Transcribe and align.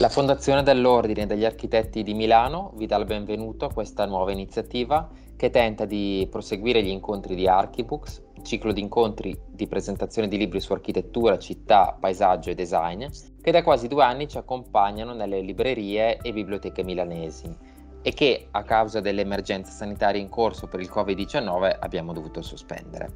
La 0.00 0.08
Fondazione 0.08 0.62
dell'Ordine 0.62 1.26
degli 1.26 1.44
Architetti 1.44 2.04
di 2.04 2.14
Milano 2.14 2.70
vi 2.76 2.86
dà 2.86 2.96
il 2.98 3.04
benvenuto 3.04 3.64
a 3.64 3.72
questa 3.72 4.06
nuova 4.06 4.30
iniziativa 4.30 5.08
che 5.34 5.50
tenta 5.50 5.86
di 5.86 6.24
proseguire 6.30 6.84
gli 6.84 6.88
incontri 6.88 7.34
di 7.34 7.48
Archibooks, 7.48 8.22
ciclo 8.44 8.72
di 8.72 8.80
incontri 8.80 9.36
di 9.48 9.66
presentazione 9.66 10.28
di 10.28 10.38
libri 10.38 10.60
su 10.60 10.72
architettura, 10.72 11.36
città, 11.36 11.96
paesaggio 11.98 12.50
e 12.50 12.54
design, 12.54 13.06
che 13.42 13.50
da 13.50 13.64
quasi 13.64 13.88
due 13.88 14.04
anni 14.04 14.28
ci 14.28 14.38
accompagnano 14.38 15.14
nelle 15.14 15.40
librerie 15.40 16.18
e 16.18 16.32
biblioteche 16.32 16.84
milanesi 16.84 17.52
e 18.00 18.12
che 18.12 18.46
a 18.52 18.62
causa 18.62 19.00
dell'emergenza 19.00 19.72
sanitaria 19.72 20.20
in 20.20 20.28
corso 20.28 20.68
per 20.68 20.78
il 20.78 20.90
Covid-19 20.94 21.76
abbiamo 21.80 22.12
dovuto 22.12 22.40
sospendere. 22.40 23.14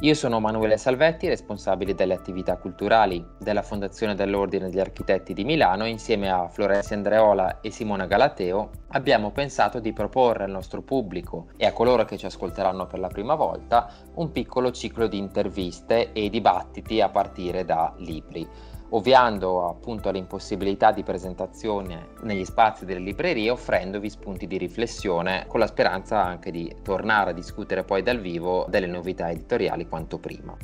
Io 0.00 0.12
sono 0.12 0.40
Manuele 0.40 0.76
Salvetti, 0.76 1.26
responsabile 1.26 1.94
delle 1.94 2.12
attività 2.12 2.58
culturali 2.58 3.24
della 3.38 3.62
Fondazione 3.62 4.14
dell'Ordine 4.14 4.68
degli 4.68 4.78
Architetti 4.78 5.32
di 5.32 5.42
Milano. 5.42 5.86
Insieme 5.86 6.30
a 6.30 6.48
Florenzia 6.48 6.96
Andreola 6.96 7.62
e 7.62 7.70
Simona 7.70 8.04
Galateo 8.04 8.72
abbiamo 8.88 9.30
pensato 9.30 9.80
di 9.80 9.94
proporre 9.94 10.44
al 10.44 10.50
nostro 10.50 10.82
pubblico 10.82 11.46
e 11.56 11.64
a 11.64 11.72
coloro 11.72 12.04
che 12.04 12.18
ci 12.18 12.26
ascolteranno 12.26 12.86
per 12.86 12.98
la 12.98 13.08
prima 13.08 13.36
volta 13.36 13.90
un 14.16 14.30
piccolo 14.32 14.70
ciclo 14.70 15.06
di 15.06 15.16
interviste 15.16 16.12
e 16.12 16.28
dibattiti 16.28 17.00
a 17.00 17.08
partire 17.08 17.64
da 17.64 17.94
libri 17.96 18.46
ovviando 18.90 19.68
appunto 19.68 20.08
all'impossibilità 20.08 20.92
di 20.92 21.02
presentazione 21.02 22.08
negli 22.22 22.44
spazi 22.44 22.84
delle 22.84 23.00
librerie, 23.00 23.50
offrendovi 23.50 24.08
spunti 24.08 24.46
di 24.46 24.58
riflessione 24.58 25.44
con 25.48 25.60
la 25.60 25.66
speranza 25.66 26.22
anche 26.22 26.50
di 26.50 26.74
tornare 26.82 27.30
a 27.30 27.34
discutere 27.34 27.84
poi 27.84 28.02
dal 28.02 28.20
vivo 28.20 28.66
delle 28.68 28.86
novità 28.86 29.30
editoriali 29.30 29.88
quanto 29.88 30.18
prima. 30.18 30.56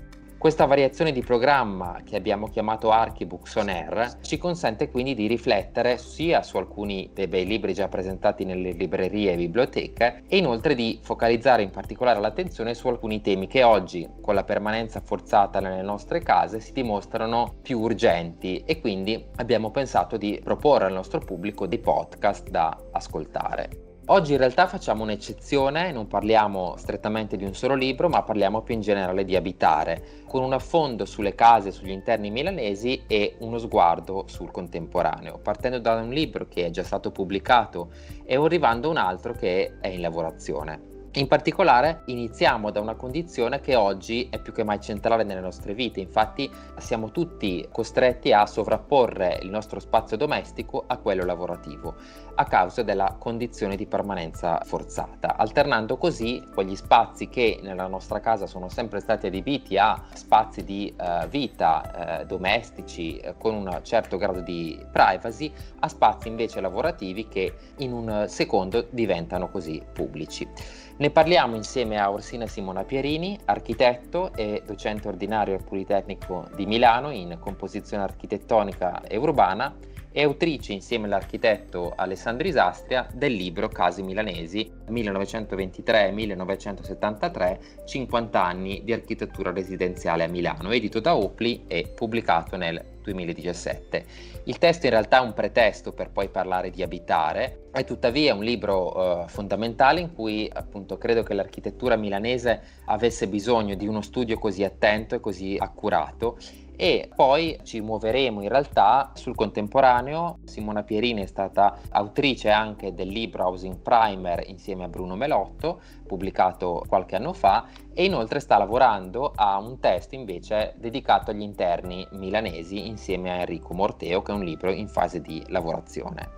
Questa 0.43 0.67
variazione 0.67 1.13
di 1.13 1.23
programma 1.23 2.01
che 2.05 2.17
abbiamo 2.17 2.49
chiamato 2.49 2.91
Archibooks 2.91 3.55
on 3.55 3.69
Air 3.69 4.19
ci 4.23 4.39
consente 4.39 4.91
quindi 4.91 5.15
di 5.15 5.29
riflettere 5.29 5.99
sia 5.99 6.43
su 6.43 6.57
alcuni 6.57 7.09
dei 7.15 7.29
bei 7.29 7.47
libri 7.47 7.73
già 7.73 7.87
presentati 7.87 8.45
nelle 8.45 8.73
librerie 8.73 9.35
e 9.35 9.37
biblioteche 9.37 10.25
e 10.27 10.39
inoltre 10.39 10.75
di 10.75 10.99
focalizzare 11.01 11.63
in 11.63 11.71
particolare 11.71 12.19
l'attenzione 12.19 12.75
su 12.75 12.89
alcuni 12.89 13.21
temi 13.21 13.47
che 13.47 13.63
oggi 13.63 14.09
con 14.21 14.35
la 14.35 14.43
permanenza 14.43 15.01
forzata 15.01 15.61
nelle 15.61 15.83
nostre 15.83 16.19
case 16.23 16.59
si 16.59 16.73
dimostrano 16.73 17.59
più 17.63 17.79
urgenti 17.79 18.65
e 18.67 18.81
quindi 18.81 19.25
abbiamo 19.37 19.71
pensato 19.71 20.17
di 20.17 20.41
proporre 20.43 20.87
al 20.87 20.93
nostro 20.93 21.21
pubblico 21.21 21.69
dei 21.69 21.79
podcast 21.79 22.51
da 22.51 22.77
ascoltare. 22.91 23.92
Oggi 24.07 24.33
in 24.33 24.39
realtà 24.39 24.67
facciamo 24.67 25.05
un'eccezione, 25.05 25.93
non 25.93 26.09
parliamo 26.09 26.75
strettamente 26.77 27.37
di 27.37 27.45
un 27.45 27.55
solo 27.55 27.77
libro, 27.77 28.09
ma 28.09 28.25
parliamo 28.25 28.63
più 28.63 28.75
in 28.75 28.81
generale 28.81 29.25
di 29.25 29.37
abitare, 29.37 30.25
con 30.27 30.43
un 30.43 30.53
affondo 30.53 31.05
sulle 31.05 31.37
case 31.37 31.69
e 31.69 31.71
sugli 31.71 31.93
interni 31.93 32.33
milanesi 32.33 33.05
e 33.07 33.37
uno 33.39 33.59
sguardo 33.59 34.25
sul 34.27 34.51
contemporaneo, 34.51 35.39
partendo 35.39 35.79
da 35.79 35.95
un 35.95 36.11
libro 36.11 36.49
che 36.49 36.67
è 36.67 36.71
già 36.71 36.83
stato 36.83 37.13
pubblicato 37.13 37.93
e 38.25 38.35
arrivando 38.35 38.89
a 38.89 38.91
un 38.91 38.97
altro 38.97 39.35
che 39.35 39.79
è 39.81 39.87
in 39.87 40.01
lavorazione. 40.01 40.91
In 41.17 41.29
particolare 41.29 42.05
iniziamo 42.07 42.71
da 42.71 42.81
una 42.81 42.95
condizione 42.95 43.61
che 43.61 43.75
oggi 43.77 44.29
è 44.31 44.41
più 44.41 44.55
che 44.55 44.65
mai 44.65 44.81
centrale 44.81 45.25
nelle 45.25 45.43
nostre 45.43 45.75
vite, 45.75 46.01
infatti 46.01 46.51
siamo 46.79 47.11
tutti 47.11 47.69
costretti 47.71 48.33
a 48.33 48.47
sovrapporre 48.47 49.39
il 49.43 49.51
nostro 49.51 49.79
spazio 49.79 50.17
domestico 50.17 50.85
a 50.87 50.97
quello 50.97 51.27
lavorativo 51.27 51.97
a 52.35 52.45
causa 52.45 52.83
della 52.83 53.17
condizione 53.19 53.77
di 53.77 53.87
permanenza 53.87 54.61
forzata, 54.65 55.37
alternando 55.37 55.97
così 55.97 56.43
quegli 56.53 56.77
spazi 56.77 57.29
che 57.29 57.61
nella 57.63 57.87
nostra 57.87 58.21
casa 58.21 58.47
sono 58.47 58.69
sempre 58.69 59.01
stati 59.01 59.27
adibiti 59.27 59.77
a 59.77 60.03
spazi 60.13 60.65
di 60.65 60.95
uh, 60.99 61.27
vita 61.29 62.21
uh, 62.23 62.27
domestici 62.27 63.21
uh, 63.23 63.35
con 63.37 63.55
un 63.55 63.81
certo 63.83 64.17
grado 64.17 64.41
di 64.41 64.81
privacy 64.91 65.53
a 65.81 65.89
spazi 65.89 66.29
invece 66.29 66.61
lavorativi 66.61 67.29
che 67.29 67.55
in 67.79 67.93
un 67.93 68.25
secondo 68.29 68.87
diventano 68.91 69.51
così 69.51 69.83
pubblici. 69.93 70.49
Ne 70.97 71.11
parliamo 71.11 71.57
insieme 71.57 71.99
a 71.99 72.11
Orsina 72.11 72.47
Simona 72.47 72.85
Pierini, 72.85 73.39
architetto 73.47 74.33
e 74.35 74.63
docente 74.65 75.09
ordinario 75.09 75.55
al 75.55 75.65
Politecnico 75.65 76.49
di 76.55 76.67
Milano 76.67 77.11
in 77.11 77.39
composizione 77.41 78.03
architettonica 78.03 79.03
e 79.03 79.17
urbana 79.17 79.75
e 80.13 80.23
autrice 80.23 80.73
insieme 80.73 81.07
all'architetto 81.07 81.93
Alessandro 81.97 82.47
Isastria 82.47 83.09
del 83.13 83.33
libro 83.33 83.69
Casi 83.69 84.03
Milanesi 84.03 84.71
1923-1973, 84.89 87.59
50 87.85 88.45
anni 88.45 88.83
di 88.85 88.93
architettura 88.93 89.51
residenziale 89.51 90.23
a 90.25 90.29
Milano, 90.29 90.71
edito 90.71 91.01
da 91.01 91.17
Opli 91.17 91.65
e 91.67 91.91
pubblicato 91.95 92.57
nel 92.57 92.93
2017. 93.03 94.05
Il 94.45 94.59
testo 94.59 94.87
in 94.87 94.93
realtà 94.93 95.19
è 95.19 95.25
un 95.25 95.35
pretesto 95.35 95.93
per 95.93 96.11
poi 96.11 96.29
parlare 96.29 96.71
di 96.71 96.83
abitare, 96.83 97.69
è 97.73 97.85
tuttavia 97.85 98.35
un 98.35 98.43
libro 98.43 98.97
uh, 98.97 99.29
fondamentale 99.29 100.01
in 100.01 100.15
cui 100.15 100.49
appunto 100.53 100.99
credo 100.99 101.23
che 101.23 101.35
l'architettura 101.35 101.97
milanese 101.97 102.61
avesse 102.87 103.29
bisogno 103.29 103.75
di 103.75 103.87
uno 103.87 104.03
studio 104.03 104.39
così 104.39 104.65
attento 104.65 105.15
e 105.15 105.21
così 105.21 105.57
accurato 105.59 106.39
e 106.83 107.09
poi 107.15 107.57
ci 107.63 107.81
muoveremo 107.81 108.43
in 108.43 108.49
realtà 108.49 109.13
sul 109.15 109.37
contemporaneo. 109.37 110.41
Simona 110.47 110.83
Pierini 110.83 111.23
è 111.23 111.27
stata 111.27 111.79
autrice 111.91 112.51
anche 112.51 112.93
del 112.93 113.07
libro 113.07 113.45
Housing 113.45 113.77
Primer 113.77 114.43
insieme 114.49 114.83
a 114.83 114.89
Bruno 114.89 115.15
Melotto, 115.15 115.81
pubblicato 116.05 116.83
qualche 116.89 117.15
anno 117.15 117.35
fa, 117.35 117.67
e 117.95 118.05
inoltre 118.05 118.41
sta 118.41 118.59
lavorando 118.59 119.31
a 119.33 119.59
un 119.59 119.79
testo 119.79 120.17
invece 120.17 120.75
dedicato 120.77 121.31
agli 121.31 121.43
interni 121.43 122.05
milanesi 122.15 122.89
insieme 122.89 123.31
a 123.31 123.37
Enrico 123.37 123.75
Morteo, 123.75 124.21
che 124.21 124.33
è 124.33 124.35
un 124.35 124.43
libro 124.43 124.73
in 124.73 124.89
fase 124.89 125.21
di 125.21 125.41
lavorazione. 125.51 126.31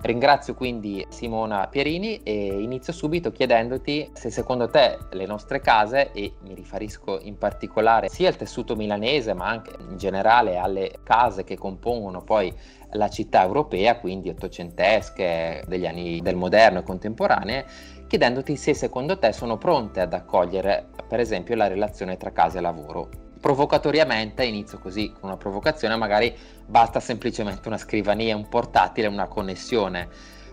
Ringrazio 0.00 0.54
quindi 0.54 1.04
Simona 1.08 1.66
Pierini 1.66 2.22
e 2.22 2.60
inizio 2.60 2.92
subito 2.92 3.32
chiedendoti 3.32 4.08
se 4.12 4.30
secondo 4.30 4.68
te 4.68 4.96
le 5.10 5.26
nostre 5.26 5.60
case, 5.60 6.12
e 6.12 6.34
mi 6.42 6.54
riferisco 6.54 7.18
in 7.20 7.36
particolare 7.36 8.08
sia 8.08 8.28
al 8.28 8.36
tessuto 8.36 8.76
milanese 8.76 9.34
ma 9.34 9.48
anche 9.48 9.72
in 9.80 9.96
generale 9.96 10.56
alle 10.56 11.00
case 11.02 11.42
che 11.42 11.58
compongono 11.58 12.22
poi 12.22 12.54
la 12.92 13.08
città 13.08 13.42
europea, 13.42 13.98
quindi 13.98 14.28
ottocentesche, 14.28 15.64
degli 15.66 15.86
anni 15.86 16.20
del 16.20 16.36
moderno 16.36 16.78
e 16.78 16.82
contemporanee, 16.84 17.66
chiedendoti 18.06 18.56
se 18.56 18.74
secondo 18.74 19.18
te 19.18 19.32
sono 19.32 19.58
pronte 19.58 20.00
ad 20.00 20.14
accogliere 20.14 20.86
per 21.08 21.18
esempio 21.18 21.56
la 21.56 21.66
relazione 21.66 22.16
tra 22.16 22.30
casa 22.30 22.58
e 22.58 22.60
lavoro 22.60 23.08
provocatoriamente, 23.40 24.44
inizio 24.44 24.78
così 24.78 25.12
con 25.12 25.30
una 25.30 25.36
provocazione, 25.36 25.96
magari 25.96 26.34
basta 26.66 27.00
semplicemente 27.00 27.68
una 27.68 27.78
scrivania, 27.78 28.36
un 28.36 28.48
portatile, 28.48 29.06
una 29.06 29.26
connessione, 29.26 30.08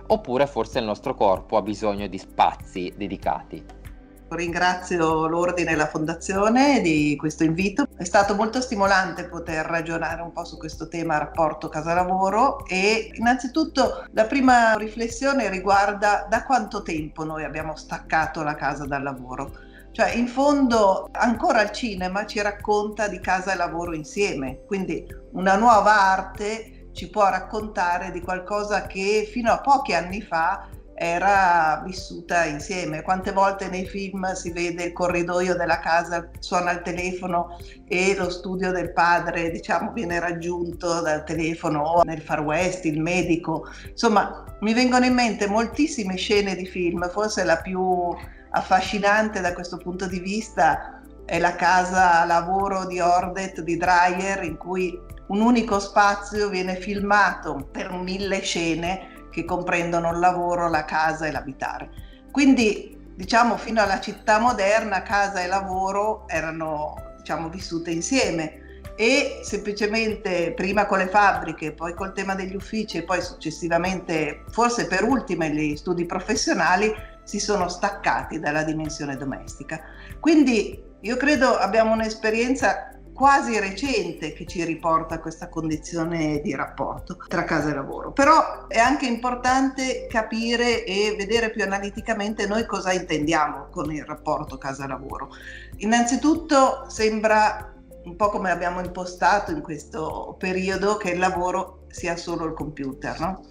oppure 0.08 0.48
forse 0.48 0.80
il 0.80 0.86
nostro 0.86 1.16
corpo 1.16 1.58
ha 1.58 1.62
bisogno 1.62 2.08
di 2.08 2.18
spazi 2.18 2.94
dedicati. 2.96 3.84
Ringrazio 4.28 5.28
l'Ordine 5.28 5.72
e 5.72 5.76
la 5.76 5.88
Fondazione 5.88 6.82
di 6.82 7.16
questo 7.16 7.44
invito. 7.44 7.88
È 7.96 8.04
stato 8.04 8.34
molto 8.34 8.60
stimolante 8.60 9.26
poter 9.26 9.66
ragionare 9.66 10.22
un 10.24 10.32
po' 10.32 10.44
su 10.44 10.58
questo 10.58 10.88
tema 10.88 11.20
rapporto 11.20 11.70
casa-lavoro 11.70 12.66
e 12.66 13.12
innanzitutto 13.14 14.06
la 14.12 14.26
prima 14.26 14.74
riflessione 14.76 15.50
riguarda 15.50 16.26
da 16.28 16.44
quanto 16.44 16.82
tempo 16.82 17.24
noi 17.24 17.44
abbiamo 17.44 17.76
staccato 17.76 18.42
la 18.42 18.56
casa 18.56 18.86
dal 18.86 19.04
lavoro. 19.04 19.65
Cioè, 19.96 20.12
in 20.12 20.28
fondo, 20.28 21.08
ancora 21.14 21.62
il 21.62 21.72
cinema 21.72 22.26
ci 22.26 22.42
racconta 22.42 23.08
di 23.08 23.22
casa 23.22 23.54
e 23.54 23.56
lavoro 23.56 23.96
insieme, 23.96 24.66
quindi 24.66 25.08
una 25.32 25.56
nuova 25.56 25.98
arte 25.98 26.90
ci 26.92 27.10
può 27.10 27.30
raccontare 27.30 28.12
di 28.12 28.20
qualcosa 28.20 28.88
che 28.88 29.26
fino 29.32 29.54
a 29.54 29.62
pochi 29.62 29.94
anni 29.94 30.22
fa 30.22 30.68
era 30.94 31.82
vissuta 31.86 32.44
insieme. 32.44 33.04
Quante 33.04 33.32
volte 33.32 33.70
nei 33.70 33.88
film 33.88 34.34
si 34.34 34.52
vede 34.52 34.84
il 34.84 34.92
corridoio 34.92 35.56
della 35.56 35.80
casa, 35.80 36.30
suona 36.40 36.72
il 36.72 36.82
telefono 36.82 37.58
e 37.88 38.16
lo 38.18 38.30
studio 38.30 38.74
del 38.74 38.92
padre, 38.92 39.50
diciamo, 39.50 39.94
viene 39.94 40.20
raggiunto 40.20 41.00
dal 41.00 41.24
telefono 41.24 41.82
o 41.82 42.04
nel 42.04 42.22
Far 42.22 42.42
West, 42.42 42.84
il 42.84 43.00
medico. 43.00 43.70
Insomma, 43.92 44.44
mi 44.60 44.74
vengono 44.74 45.06
in 45.06 45.14
mente 45.14 45.48
moltissime 45.48 46.18
scene 46.18 46.54
di 46.54 46.66
film, 46.66 47.10
forse 47.10 47.46
la 47.46 47.56
più 47.62 48.14
affascinante 48.56 49.42
da 49.42 49.54
questo 49.54 49.78
punto 49.78 50.08
di 50.08 50.20
vista 50.20 51.02
è 51.26 51.40
la 51.40 51.56
casa 51.56 52.24
lavoro 52.26 52.86
di 52.86 53.00
Ordet 53.00 53.62
di 53.62 53.78
Dreyer 53.78 54.44
in 54.44 54.58
cui 54.58 54.98
un 55.28 55.42
unico 55.42 55.80
spazio 55.80 56.50
viene 56.50 56.76
filmato 56.76 57.68
per 57.72 57.92
mille 57.92 58.40
scene 58.42 59.28
che 59.32 59.44
comprendono 59.44 60.12
il 60.12 60.20
lavoro, 60.20 60.70
la 60.70 60.86
casa 60.86 61.26
e 61.26 61.32
l'abitare. 61.32 61.90
Quindi 62.32 62.98
diciamo 63.16 63.58
fino 63.58 63.82
alla 63.82 64.00
città 64.00 64.40
moderna 64.40 65.02
casa 65.02 65.42
e 65.42 65.48
lavoro 65.48 66.28
erano 66.28 66.96
diciamo 67.18 67.50
vissute 67.50 67.92
insieme 67.92 68.64
e 68.96 69.40
semplicemente 69.42 70.54
prima 70.54 70.86
con 70.86 71.00
le 71.00 71.08
fabbriche, 71.08 71.74
poi 71.74 71.94
col 71.94 72.14
tema 72.14 72.36
degli 72.36 72.56
uffici 72.56 72.98
e 72.98 73.04
poi 73.04 73.22
successivamente, 73.22 74.46
forse 74.50 74.88
per 74.88 75.04
ultime, 75.04 75.50
gli 75.54 75.76
studi 75.76 76.06
professionali, 76.06 76.94
si 77.26 77.40
sono 77.40 77.68
staccati 77.68 78.40
dalla 78.40 78.64
dimensione 78.64 79.18
domestica. 79.18 79.82
Quindi 80.22 80.82
io 81.02 81.18
credo 81.18 81.58
abbiamo 81.58 81.92
un'esperienza 81.92 82.92
quasi 83.16 83.58
recente 83.60 84.34
che 84.34 84.46
ci 84.46 84.64
riporta 84.66 85.16
a 85.16 85.20
questa 85.20 85.48
condizione 85.48 86.42
di 86.42 86.54
rapporto 86.54 87.18
tra 87.28 87.46
casa 87.46 87.70
e 87.70 87.74
lavoro. 87.74 88.12
Però 88.12 88.68
è 88.68 88.78
anche 88.78 89.06
importante 89.06 90.06
capire 90.10 90.84
e 90.84 91.16
vedere 91.18 91.50
più 91.50 91.64
analiticamente 91.64 92.46
noi 92.46 92.66
cosa 92.66 92.92
intendiamo 92.92 93.68
con 93.72 93.90
il 93.92 94.04
rapporto 94.04 94.58
casa-lavoro. 94.58 95.30
Innanzitutto 95.78 96.90
sembra 96.90 97.74
un 98.04 98.16
po' 98.18 98.30
come 98.30 98.52
abbiamo 98.52 98.82
impostato 98.82 99.52
in 99.52 99.62
questo 99.62 100.36
periodo 100.38 100.98
che 100.98 101.12
il 101.12 101.20
lavoro 101.20 101.86
sia 101.88 102.18
solo 102.18 102.46
il 102.46 102.54
computer, 102.54 103.20
no? 103.20 103.46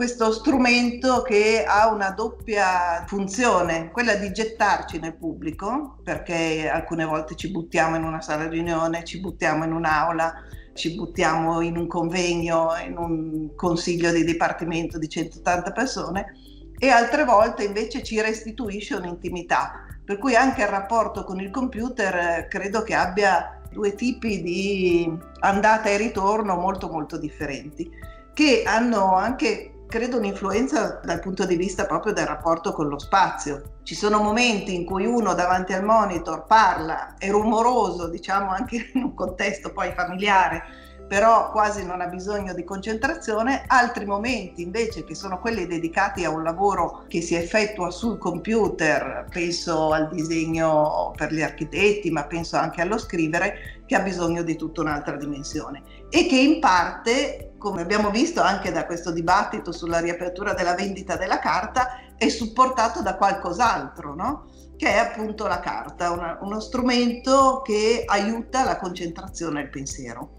Questo 0.00 0.32
strumento 0.32 1.20
che 1.20 1.62
ha 1.62 1.92
una 1.92 2.12
doppia 2.12 3.04
funzione, 3.06 3.90
quella 3.90 4.14
di 4.14 4.32
gettarci 4.32 4.98
nel 4.98 5.14
pubblico, 5.14 5.98
perché 6.02 6.70
alcune 6.70 7.04
volte 7.04 7.34
ci 7.36 7.50
buttiamo 7.50 7.96
in 7.96 8.04
una 8.04 8.22
sala 8.22 8.48
riunione, 8.48 9.04
ci 9.04 9.20
buttiamo 9.20 9.64
in 9.64 9.72
un'aula, 9.74 10.32
ci 10.72 10.94
buttiamo 10.94 11.60
in 11.60 11.76
un 11.76 11.86
convegno, 11.86 12.70
in 12.82 12.96
un 12.96 13.54
consiglio 13.54 14.10
di 14.10 14.24
dipartimento 14.24 14.96
di 14.96 15.06
180 15.06 15.70
persone 15.72 16.32
e 16.78 16.88
altre 16.88 17.26
volte 17.26 17.64
invece 17.64 18.02
ci 18.02 18.18
restituisce 18.22 18.94
un'intimità. 18.94 19.84
Per 20.02 20.16
cui 20.16 20.34
anche 20.34 20.62
il 20.62 20.68
rapporto 20.68 21.24
con 21.24 21.40
il 21.40 21.50
computer 21.50 22.14
eh, 22.14 22.46
credo 22.48 22.82
che 22.82 22.94
abbia 22.94 23.60
due 23.70 23.94
tipi 23.94 24.40
di 24.40 25.14
andata 25.40 25.90
e 25.90 25.98
ritorno 25.98 26.56
molto 26.56 26.88
molto 26.88 27.18
differenti, 27.18 28.08
che 28.32 28.62
hanno 28.64 29.14
anche 29.14 29.69
credo 29.90 30.18
un'influenza 30.18 31.00
dal 31.02 31.18
punto 31.18 31.44
di 31.44 31.56
vista 31.56 31.84
proprio 31.84 32.12
del 32.12 32.24
rapporto 32.24 32.72
con 32.72 32.86
lo 32.86 32.98
spazio. 32.98 33.78
Ci 33.82 33.96
sono 33.96 34.22
momenti 34.22 34.72
in 34.72 34.84
cui 34.84 35.04
uno 35.04 35.34
davanti 35.34 35.72
al 35.72 35.84
monitor 35.84 36.46
parla, 36.46 37.16
è 37.18 37.28
rumoroso, 37.28 38.08
diciamo 38.08 38.50
anche 38.52 38.90
in 38.94 39.02
un 39.02 39.14
contesto 39.14 39.72
poi 39.72 39.92
familiare, 39.92 40.62
però 41.08 41.50
quasi 41.50 41.84
non 41.84 42.00
ha 42.00 42.06
bisogno 42.06 42.54
di 42.54 42.62
concentrazione, 42.62 43.64
altri 43.66 44.04
momenti 44.04 44.62
invece 44.62 45.02
che 45.02 45.16
sono 45.16 45.40
quelli 45.40 45.66
dedicati 45.66 46.24
a 46.24 46.30
un 46.30 46.44
lavoro 46.44 47.02
che 47.08 47.20
si 47.20 47.34
effettua 47.34 47.90
sul 47.90 48.16
computer, 48.16 49.26
penso 49.28 49.90
al 49.90 50.08
disegno 50.08 51.12
per 51.16 51.32
gli 51.32 51.42
architetti, 51.42 52.12
ma 52.12 52.26
penso 52.26 52.56
anche 52.56 52.80
allo 52.80 52.96
scrivere, 52.96 53.82
che 53.86 53.96
ha 53.96 54.00
bisogno 54.02 54.44
di 54.44 54.54
tutta 54.54 54.82
un'altra 54.82 55.16
dimensione 55.16 55.82
e 56.10 56.26
che 56.26 56.38
in 56.38 56.60
parte, 56.60 57.49
come 57.60 57.82
abbiamo 57.82 58.08
visto 58.08 58.40
anche 58.40 58.72
da 58.72 58.86
questo 58.86 59.12
dibattito 59.12 59.70
sulla 59.70 60.00
riapertura 60.00 60.54
della 60.54 60.74
vendita 60.74 61.16
della 61.16 61.38
carta, 61.38 62.00
è 62.16 62.28
supportato 62.28 63.02
da 63.02 63.16
qualcos'altro, 63.16 64.14
no? 64.14 64.48
che 64.76 64.88
è 64.88 64.96
appunto 64.96 65.46
la 65.46 65.60
carta, 65.60 66.10
una, 66.10 66.38
uno 66.40 66.58
strumento 66.58 67.60
che 67.62 68.04
aiuta 68.06 68.64
la 68.64 68.78
concentrazione 68.78 69.60
e 69.60 69.62
il 69.64 69.70
pensiero 69.70 70.30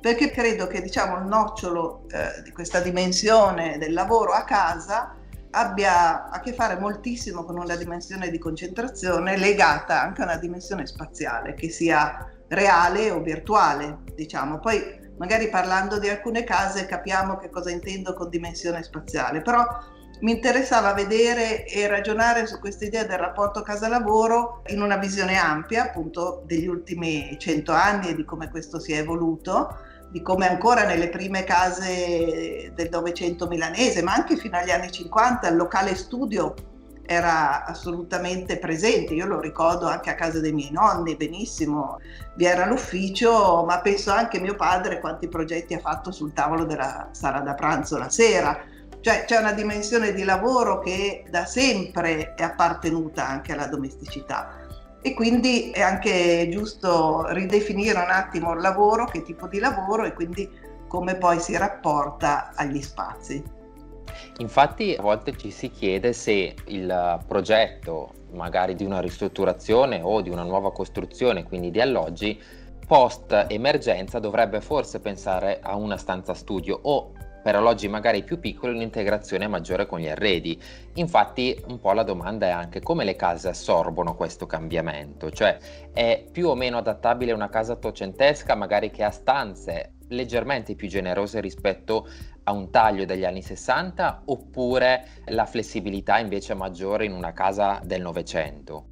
perché 0.00 0.30
credo 0.30 0.68
che 0.68 0.80
diciamo, 0.80 1.18
il 1.18 1.24
nocciolo 1.24 2.06
eh, 2.10 2.42
di 2.42 2.52
questa 2.52 2.78
dimensione 2.78 3.78
del 3.78 3.92
lavoro 3.92 4.30
a 4.30 4.44
casa 4.44 5.16
abbia 5.50 6.28
a 6.30 6.40
che 6.40 6.52
fare 6.52 6.78
moltissimo 6.78 7.44
con 7.44 7.58
una 7.58 7.74
dimensione 7.74 8.30
di 8.30 8.38
concentrazione 8.38 9.36
legata 9.36 10.00
anche 10.00 10.22
a 10.22 10.24
una 10.24 10.36
dimensione 10.36 10.86
spaziale, 10.86 11.54
che 11.54 11.68
sia 11.68 12.32
reale 12.48 13.10
o 13.10 13.20
virtuale, 13.20 13.98
diciamo. 14.14 14.60
Poi 14.60 14.97
magari 15.18 15.48
parlando 15.48 15.98
di 15.98 16.08
alcune 16.08 16.44
case 16.44 16.86
capiamo 16.86 17.36
che 17.36 17.50
cosa 17.50 17.70
intendo 17.70 18.14
con 18.14 18.28
dimensione 18.28 18.82
spaziale, 18.82 19.42
però 19.42 19.64
mi 20.20 20.32
interessava 20.32 20.94
vedere 20.94 21.64
e 21.66 21.86
ragionare 21.86 22.46
su 22.46 22.58
questa 22.58 22.84
idea 22.84 23.04
del 23.04 23.18
rapporto 23.18 23.62
casa-lavoro 23.62 24.62
in 24.68 24.82
una 24.82 24.96
visione 24.96 25.36
ampia, 25.36 25.84
appunto, 25.84 26.42
degli 26.44 26.66
ultimi 26.66 27.36
cento 27.38 27.72
anni 27.72 28.08
e 28.08 28.14
di 28.16 28.24
come 28.24 28.50
questo 28.50 28.80
si 28.80 28.92
è 28.92 28.98
evoluto, 28.98 29.76
di 30.10 30.20
come 30.22 30.48
ancora 30.48 30.84
nelle 30.84 31.08
prime 31.08 31.44
case 31.44 32.72
del 32.74 32.88
Novecento 32.90 33.46
milanese, 33.46 34.02
ma 34.02 34.14
anche 34.14 34.36
fino 34.36 34.56
agli 34.56 34.70
anni 34.70 34.90
50, 34.90 35.48
il 35.48 35.56
locale 35.56 35.94
studio 35.94 36.54
era 37.10 37.64
assolutamente 37.64 38.58
presente, 38.58 39.14
io 39.14 39.24
lo 39.24 39.40
ricordo 39.40 39.86
anche 39.86 40.10
a 40.10 40.14
casa 40.14 40.40
dei 40.40 40.52
miei 40.52 40.70
nonni, 40.70 41.16
benissimo, 41.16 41.98
vi 42.34 42.44
era 42.44 42.66
l'ufficio, 42.66 43.64
ma 43.64 43.80
penso 43.80 44.12
anche 44.12 44.38
mio 44.38 44.54
padre 44.54 45.00
quanti 45.00 45.26
progetti 45.26 45.72
ha 45.72 45.78
fatto 45.78 46.12
sul 46.12 46.34
tavolo 46.34 46.66
della 46.66 47.08
sala 47.12 47.40
da 47.40 47.54
pranzo 47.54 47.96
la 47.96 48.10
sera, 48.10 48.60
cioè 49.00 49.24
c'è 49.24 49.38
una 49.38 49.52
dimensione 49.52 50.12
di 50.12 50.22
lavoro 50.22 50.80
che 50.80 51.24
da 51.30 51.46
sempre 51.46 52.34
è 52.34 52.42
appartenuta 52.42 53.26
anche 53.26 53.52
alla 53.52 53.68
domesticità. 53.68 54.66
E 55.00 55.14
quindi 55.14 55.70
è 55.70 55.80
anche 55.80 56.46
giusto 56.50 57.24
ridefinire 57.32 57.98
un 57.98 58.10
attimo 58.10 58.52
il 58.52 58.60
lavoro, 58.60 59.06
che 59.06 59.22
tipo 59.22 59.48
di 59.48 59.60
lavoro 59.60 60.04
e 60.04 60.12
quindi 60.12 60.46
come 60.86 61.16
poi 61.16 61.40
si 61.40 61.56
rapporta 61.56 62.50
agli 62.54 62.82
spazi. 62.82 63.56
Infatti 64.38 64.94
a 64.98 65.02
volte 65.02 65.36
ci 65.36 65.50
si 65.50 65.70
chiede 65.70 66.12
se 66.12 66.54
il 66.66 67.24
progetto 67.26 68.12
magari 68.32 68.74
di 68.74 68.84
una 68.84 69.00
ristrutturazione 69.00 70.00
o 70.02 70.20
di 70.20 70.30
una 70.30 70.42
nuova 70.42 70.72
costruzione, 70.72 71.44
quindi 71.44 71.70
di 71.70 71.80
alloggi, 71.80 72.40
post 72.86 73.46
emergenza 73.48 74.18
dovrebbe 74.18 74.60
forse 74.60 75.00
pensare 75.00 75.60
a 75.62 75.76
una 75.76 75.96
stanza 75.96 76.34
studio 76.34 76.78
o 76.82 77.12
per 77.42 77.54
alloggi 77.54 77.88
magari 77.88 78.24
più 78.24 78.40
piccoli 78.40 78.74
un'integrazione 78.74 79.46
maggiore 79.46 79.86
con 79.86 80.00
gli 80.00 80.08
arredi. 80.08 80.60
Infatti 80.94 81.62
un 81.68 81.80
po' 81.80 81.92
la 81.92 82.02
domanda 82.02 82.46
è 82.46 82.50
anche 82.50 82.80
come 82.80 83.04
le 83.04 83.16
case 83.16 83.48
assorbono 83.48 84.14
questo 84.16 84.46
cambiamento, 84.46 85.30
cioè 85.30 85.56
è 85.92 86.24
più 86.30 86.48
o 86.48 86.54
meno 86.54 86.78
adattabile 86.78 87.32
una 87.32 87.48
casa 87.48 87.72
ottocentesca 87.72 88.54
magari 88.54 88.90
che 88.90 89.04
ha 89.04 89.10
stanze 89.10 89.92
leggermente 90.08 90.74
più 90.74 90.88
generose 90.88 91.40
rispetto 91.40 92.08
a 92.44 92.52
un 92.52 92.70
taglio 92.70 93.04
degli 93.04 93.24
anni 93.24 93.42
60 93.42 94.22
oppure 94.26 95.06
la 95.26 95.44
flessibilità 95.44 96.18
invece 96.18 96.54
maggiore 96.54 97.04
in 97.04 97.12
una 97.12 97.32
casa 97.32 97.80
del 97.82 98.00
Novecento? 98.00 98.86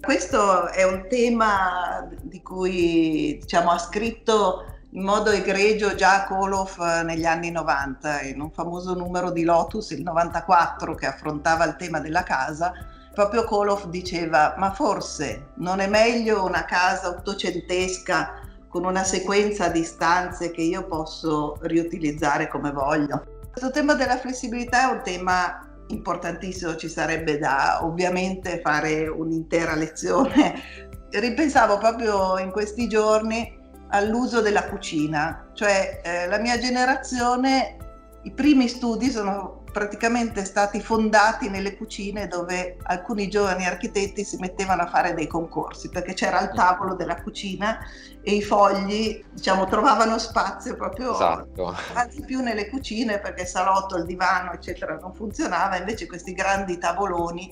Questo 0.00 0.68
è 0.68 0.84
un 0.84 1.06
tema 1.08 2.08
di 2.22 2.40
cui 2.40 3.38
diciamo, 3.40 3.70
ha 3.70 3.78
scritto 3.78 4.64
in 4.90 5.02
modo 5.02 5.30
egregio 5.30 5.94
già 5.94 6.24
Koloff 6.24 6.78
eh, 6.78 7.02
negli 7.02 7.24
anni 7.24 7.50
90, 7.50 8.22
in 8.22 8.40
un 8.40 8.50
famoso 8.50 8.94
numero 8.94 9.30
di 9.30 9.42
Lotus, 9.42 9.90
il 9.90 10.02
94, 10.02 10.94
che 10.94 11.06
affrontava 11.06 11.64
il 11.64 11.76
tema 11.76 12.00
della 12.00 12.22
casa, 12.22 12.72
proprio 13.12 13.44
Koloff 13.44 13.86
diceva 13.86 14.54
ma 14.56 14.70
forse 14.70 15.48
non 15.56 15.80
è 15.80 15.88
meglio 15.88 16.44
una 16.44 16.64
casa 16.64 17.08
ottocentesca 17.08 18.47
con 18.68 18.84
una 18.84 19.04
sequenza 19.04 19.68
di 19.68 19.82
stanze 19.82 20.50
che 20.50 20.62
io 20.62 20.86
posso 20.86 21.56
riutilizzare 21.62 22.48
come 22.48 22.70
voglio. 22.70 23.24
Questo 23.50 23.70
tema 23.70 23.94
della 23.94 24.18
flessibilità 24.18 24.88
è 24.88 24.92
un 24.92 25.02
tema 25.02 25.68
importantissimo, 25.88 26.76
ci 26.76 26.88
sarebbe 26.88 27.38
da 27.38 27.84
ovviamente 27.84 28.60
fare 28.62 29.08
un'intera 29.08 29.74
lezione. 29.74 30.60
Ripensavo 31.10 31.78
proprio 31.78 32.38
in 32.38 32.50
questi 32.50 32.86
giorni 32.86 33.56
all'uso 33.90 34.40
della 34.40 34.64
cucina, 34.64 35.48
cioè 35.54 36.00
eh, 36.04 36.28
la 36.28 36.38
mia 36.38 36.58
generazione, 36.58 37.76
i 38.22 38.32
primi 38.32 38.68
studi 38.68 39.08
sono 39.10 39.57
praticamente 39.72 40.44
stati 40.44 40.80
fondati 40.80 41.48
nelle 41.48 41.76
cucine 41.76 42.26
dove 42.26 42.76
alcuni 42.84 43.28
giovani 43.28 43.66
architetti 43.66 44.24
si 44.24 44.36
mettevano 44.38 44.82
a 44.82 44.86
fare 44.86 45.14
dei 45.14 45.26
concorsi 45.26 45.88
perché 45.88 46.14
c'era 46.14 46.40
il 46.40 46.50
tavolo 46.54 46.94
della 46.94 47.20
cucina 47.20 47.78
e 48.22 48.34
i 48.34 48.42
fogli 48.42 49.24
diciamo 49.30 49.66
trovavano 49.66 50.18
spazio 50.18 50.76
proprio 50.76 51.12
esatto. 51.12 51.76
anzi 51.94 52.24
più 52.24 52.40
nelle 52.40 52.68
cucine 52.68 53.18
perché 53.18 53.42
il 53.42 53.48
salotto, 53.48 53.96
il 53.96 54.06
divano 54.06 54.52
eccetera 54.52 54.96
non 54.96 55.14
funzionava 55.14 55.76
invece 55.76 56.06
questi 56.06 56.32
grandi 56.32 56.78
tavoloni 56.78 57.50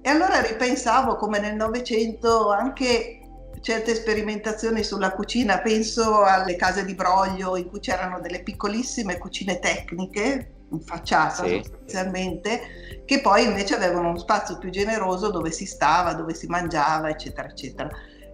e 0.00 0.08
allora 0.08 0.40
ripensavo 0.40 1.16
come 1.16 1.40
nel 1.40 1.56
Novecento 1.56 2.52
anche 2.52 3.20
certe 3.60 3.96
sperimentazioni 3.96 4.84
sulla 4.84 5.10
cucina, 5.10 5.58
penso 5.58 6.22
alle 6.22 6.54
case 6.54 6.84
di 6.84 6.94
broglio 6.94 7.56
in 7.56 7.68
cui 7.68 7.80
c'erano 7.80 8.20
delle 8.20 8.44
piccolissime 8.44 9.18
cucine 9.18 9.58
tecniche 9.58 10.55
facciata 10.84 11.44
sì. 11.44 11.60
sostanzialmente, 11.62 13.02
che 13.04 13.20
poi 13.20 13.44
invece 13.44 13.74
avevano 13.74 14.08
uno 14.08 14.18
spazio 14.18 14.58
più 14.58 14.70
generoso 14.70 15.30
dove 15.30 15.50
si 15.50 15.66
stava, 15.66 16.14
dove 16.14 16.34
si 16.34 16.46
mangiava, 16.46 17.08
eccetera, 17.08 17.48
eccetera. 17.48 17.88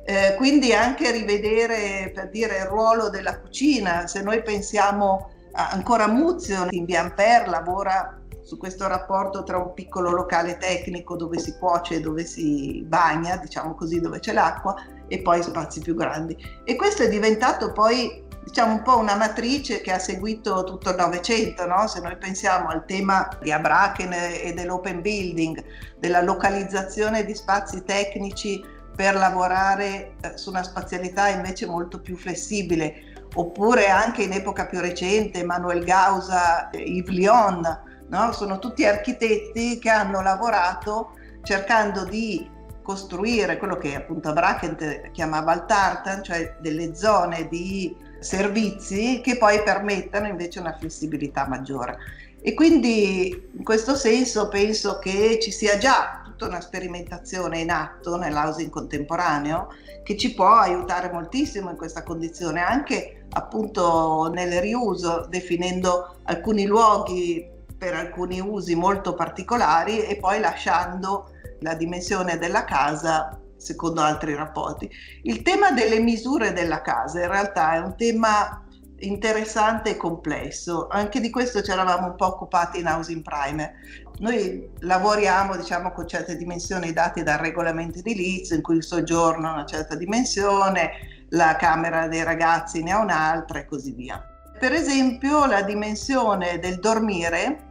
Eh, 0.05 0.35
quindi 0.37 0.73
anche 0.73 1.11
rivedere 1.13 2.11
per 2.13 2.29
dire 2.31 2.59
il 2.59 2.65
ruolo 2.65 3.09
della 3.09 3.39
cucina, 3.39 4.07
se 4.07 4.23
noi 4.23 4.43
pensiamo 4.43 5.31
a, 5.53 5.71
ancora 5.71 6.05
a 6.05 6.09
Muzio 6.09 6.67
in 6.71 6.85
Via 6.85 7.03
Ampere 7.03 7.47
lavora 7.49 8.19
su 8.43 8.57
questo 8.59 8.89
rapporto 8.89 9.45
tra 9.45 9.59
un 9.59 9.73
piccolo 9.73 10.11
locale 10.11 10.59
tecnico 10.59 11.17
dove 11.17 11.39
si 11.39 11.57
cuoce 11.59 12.01
dove 12.01 12.25
si 12.25 12.83
bagna, 12.85 13.37
diciamo 13.37 13.75
così, 13.75 14.01
dove 14.01 14.19
c'è 14.19 14.33
l'acqua, 14.33 14.75
e 15.07 15.21
poi 15.23 15.43
spazi 15.43 15.81
più 15.81 15.95
grandi. 15.95 16.37
E 16.65 16.75
questo 16.75 17.05
è 17.05 17.09
diventato 17.09 17.73
poi 17.73 18.25
diciamo 18.45 18.73
un 18.73 18.83
po' 18.83 18.99
una 18.99 19.15
matrice 19.15 19.81
che 19.81 19.93
ha 19.93 19.99
seguito 19.99 20.65
tutto 20.65 20.91
il 20.91 20.97
Novecento, 20.97 21.67
no? 21.67 21.87
se 21.87 22.01
noi 22.01 22.17
pensiamo 22.17 22.69
al 22.69 22.85
tema 22.85 23.29
di 23.41 23.53
Abraken 23.53 24.13
e 24.13 24.53
dell'open 24.55 25.01
building, 25.01 25.65
della 25.99 26.23
localizzazione 26.23 27.25
di 27.25 27.35
spazi 27.35 27.85
tecnici 27.85 28.63
per 28.95 29.15
lavorare 29.15 30.15
eh, 30.21 30.37
su 30.37 30.51
una 30.51 30.63
spazialità 30.63 31.29
invece 31.29 31.67
molto 31.67 32.01
più 32.01 32.17
flessibile, 32.17 33.29
oppure 33.35 33.89
anche 33.89 34.25
in 34.25 34.33
epoca 34.33 34.67
più 34.67 34.81
recente 34.81 35.45
Manuel 35.45 35.85
Gausa, 35.85 36.69
Yves 36.73 37.15
Lyon, 37.15 37.81
no? 38.09 38.33
sono 38.33 38.59
tutti 38.59 38.85
architetti 38.85 39.79
che 39.79 39.89
hanno 39.89 40.21
lavorato 40.21 41.17
cercando 41.43 42.05
di 42.05 42.51
costruire 42.83 43.57
quello 43.57 43.77
che 43.77 43.95
appunto 43.95 44.33
Brackett 44.33 45.13
chiamava 45.13 45.55
il 45.55 45.65
tartan, 45.67 46.23
cioè 46.23 46.57
delle 46.61 46.95
zone 46.95 47.47
di 47.49 47.97
servizi 48.23 49.21
che 49.23 49.37
poi 49.37 49.63
permettano 49.63 50.27
invece 50.27 50.61
una 50.61 50.77
flessibilità 50.79 51.47
maggiore. 51.47 51.99
E 52.41 52.55
quindi 52.55 53.51
in 53.57 53.63
questo 53.63 53.95
senso 53.95 54.49
penso 54.49 54.99
che 54.99 55.39
ci 55.41 55.53
sia 55.53 55.79
già 55.79 56.23
tutta 56.25 56.47
una 56.47 56.61
sperimentazione 56.61 57.61
in 57.61 57.71
atto 57.71 58.17
nell'housing 58.17 58.69
contemporaneo 58.69 59.69
che 60.03 60.17
ci 60.17 60.35
può 60.35 60.57
aiutare 60.57 61.13
moltissimo 61.13 61.71
in 61.71 61.77
questa 61.77 62.03
condizione, 62.03 62.61
anche 62.61 63.27
appunto 63.31 64.29
nel 64.33 64.61
riuso, 64.61 65.27
definendo 65.29 66.17
alcuni 66.25 66.67
luoghi 66.67 67.49
per 67.79 67.95
alcuni 67.95 68.41
usi 68.41 68.75
molto 68.75 69.15
particolari 69.15 70.05
e 70.05 70.17
poi 70.17 70.41
lasciando 70.41 71.31
la 71.61 71.75
dimensione 71.75 72.39
della 72.39 72.65
casa 72.65 73.39
secondo 73.63 74.01
altri 74.01 74.35
rapporti. 74.35 74.91
Il 75.23 75.43
tema 75.43 75.71
delle 75.71 76.01
misure 76.01 76.53
della 76.53 76.83
casa 76.83 77.21
in 77.21 77.29
realtà 77.29 77.75
è 77.75 77.79
un 77.79 77.97
tema 77.97 78.65
interessante 78.99 79.91
e 79.91 79.97
complesso. 79.97 80.89
Anche 80.89 81.21
di 81.21 81.31
questo 81.31 81.63
ci 81.63 81.71
eravamo 81.71 82.09
un 82.09 82.17
po' 82.17 82.27
occupati 82.27 82.81
in 82.81 82.87
Housing 82.87 83.23
Primer. 83.23 83.73
Noi 84.19 84.71
lavoriamo 84.81 85.57
diciamo, 85.57 85.93
con 85.93 86.07
certe 86.07 86.37
dimensioni 86.37 86.93
date 86.93 87.23
dal 87.23 87.39
regolamento 87.39 87.99
edilizio, 87.99 88.57
in 88.57 88.63
cui 88.63 88.77
il 88.77 88.85
soggiorno 88.85 89.49
ha 89.49 89.53
una 89.55 89.67
certa 89.67 89.97
dimensione, 89.97 91.27
la 91.31 91.57
camera 91.57 92.09
dei 92.09 92.23
ragazzi 92.23 92.83
ne 92.83 92.93
ha 92.93 93.01
un'altra 93.01 93.61
e 93.61 93.67
così 93.67 93.93
via. 93.93 94.25
Per 94.59 94.73
esempio 94.73 95.47
la 95.47 95.63
dimensione 95.63 96.59
del 96.61 96.79
dormire 96.79 97.71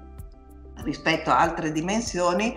rispetto 0.83 1.29
a 1.29 1.39
altre 1.39 1.71
dimensioni 1.71 2.53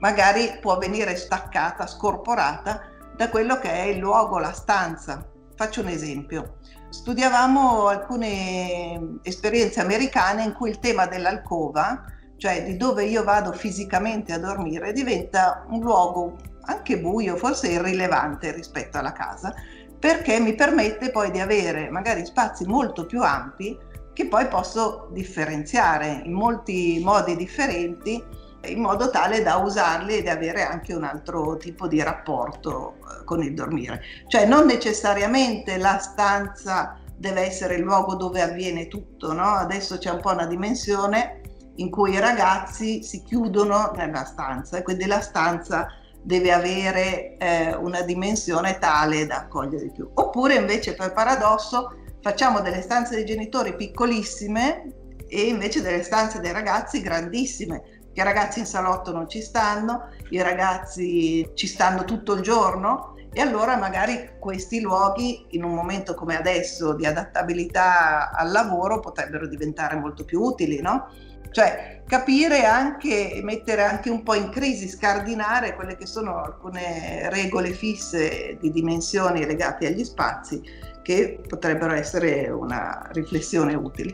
magari 0.00 0.58
può 0.60 0.76
venire 0.78 1.16
staccata, 1.16 1.86
scorporata 1.86 2.82
da 3.16 3.28
quello 3.28 3.58
che 3.58 3.70
è 3.70 3.82
il 3.84 3.98
luogo, 3.98 4.38
la 4.38 4.52
stanza. 4.52 5.26
Faccio 5.54 5.80
un 5.82 5.88
esempio. 5.88 6.56
Studiavamo 6.88 7.86
alcune 7.86 9.18
esperienze 9.22 9.80
americane 9.80 10.42
in 10.42 10.54
cui 10.54 10.70
il 10.70 10.78
tema 10.78 11.06
dell'alcova, 11.06 12.04
cioè 12.36 12.64
di 12.64 12.76
dove 12.76 13.04
io 13.04 13.22
vado 13.22 13.52
fisicamente 13.52 14.32
a 14.32 14.38
dormire, 14.38 14.92
diventa 14.92 15.64
un 15.68 15.80
luogo 15.80 16.36
anche 16.62 16.98
buio, 16.98 17.36
forse 17.36 17.68
irrilevante 17.68 18.52
rispetto 18.52 18.98
alla 18.98 19.12
casa, 19.12 19.54
perché 19.98 20.40
mi 20.40 20.54
permette 20.54 21.10
poi 21.10 21.30
di 21.30 21.40
avere 21.40 21.90
magari 21.90 22.24
spazi 22.24 22.64
molto 22.64 23.04
più 23.04 23.22
ampi 23.22 23.78
che 24.14 24.26
poi 24.26 24.48
posso 24.48 25.08
differenziare 25.12 26.22
in 26.24 26.32
molti 26.32 27.00
modi 27.04 27.36
differenti 27.36 28.22
in 28.66 28.80
modo 28.80 29.10
tale 29.10 29.42
da 29.42 29.56
usarli 29.56 30.18
ed 30.18 30.28
avere 30.28 30.62
anche 30.62 30.94
un 30.94 31.04
altro 31.04 31.56
tipo 31.56 31.86
di 31.86 32.02
rapporto 32.02 32.94
eh, 32.94 33.24
con 33.24 33.42
il 33.42 33.54
dormire. 33.54 34.02
Cioè 34.26 34.46
non 34.46 34.66
necessariamente 34.66 35.76
la 35.78 35.98
stanza 35.98 36.98
deve 37.16 37.42
essere 37.42 37.76
il 37.76 37.82
luogo 37.82 38.14
dove 38.14 38.40
avviene 38.40 38.88
tutto, 38.88 39.32
no? 39.32 39.44
Adesso 39.44 39.98
c'è 39.98 40.10
un 40.10 40.20
po' 40.20 40.32
una 40.32 40.46
dimensione 40.46 41.40
in 41.76 41.90
cui 41.90 42.12
i 42.12 42.20
ragazzi 42.20 43.02
si 43.02 43.22
chiudono 43.22 43.92
nella 43.94 44.24
stanza 44.24 44.78
e 44.78 44.82
quindi 44.82 45.06
la 45.06 45.20
stanza 45.20 45.88
deve 46.22 46.52
avere 46.52 47.36
eh, 47.38 47.74
una 47.74 48.02
dimensione 48.02 48.78
tale 48.78 49.26
da 49.26 49.36
accogliere 49.36 49.84
di 49.84 49.90
più. 49.92 50.10
Oppure 50.12 50.54
invece 50.54 50.94
per 50.94 51.12
paradosso 51.12 51.94
facciamo 52.20 52.60
delle 52.60 52.82
stanze 52.82 53.14
dei 53.14 53.24
genitori 53.24 53.74
piccolissime 53.74 54.92
e 55.26 55.42
invece 55.42 55.80
delle 55.80 56.02
stanze 56.02 56.40
dei 56.40 56.52
ragazzi 56.52 57.00
grandissime 57.00 57.99
i 58.20 58.22
ragazzi 58.22 58.58
in 58.58 58.66
salotto 58.66 59.12
non 59.12 59.28
ci 59.28 59.40
stanno, 59.40 60.10
i 60.28 60.42
ragazzi 60.42 61.50
ci 61.54 61.66
stanno 61.66 62.04
tutto 62.04 62.34
il 62.34 62.42
giorno 62.42 63.14
e 63.32 63.40
allora 63.40 63.76
magari 63.76 64.32
questi 64.38 64.80
luoghi 64.80 65.46
in 65.50 65.64
un 65.64 65.72
momento 65.72 66.14
come 66.14 66.36
adesso 66.36 66.94
di 66.94 67.06
adattabilità 67.06 68.30
al 68.30 68.50
lavoro 68.50 69.00
potrebbero 69.00 69.46
diventare 69.46 69.96
molto 69.96 70.24
più 70.24 70.42
utili, 70.42 70.80
no? 70.82 71.08
Cioè 71.50 72.02
capire 72.06 72.64
anche, 72.64 73.40
mettere 73.42 73.82
anche 73.82 74.10
un 74.10 74.22
po' 74.22 74.34
in 74.34 74.50
crisi, 74.50 74.88
scardinare 74.88 75.74
quelle 75.74 75.96
che 75.96 76.06
sono 76.06 76.42
alcune 76.42 77.28
regole 77.30 77.70
fisse 77.70 78.56
di 78.60 78.70
dimensioni 78.70 79.46
legate 79.46 79.86
agli 79.86 80.04
spazi 80.04 80.62
che 81.02 81.40
potrebbero 81.48 81.94
essere 81.94 82.50
una 82.50 83.08
riflessione 83.12 83.74
utile. 83.74 84.12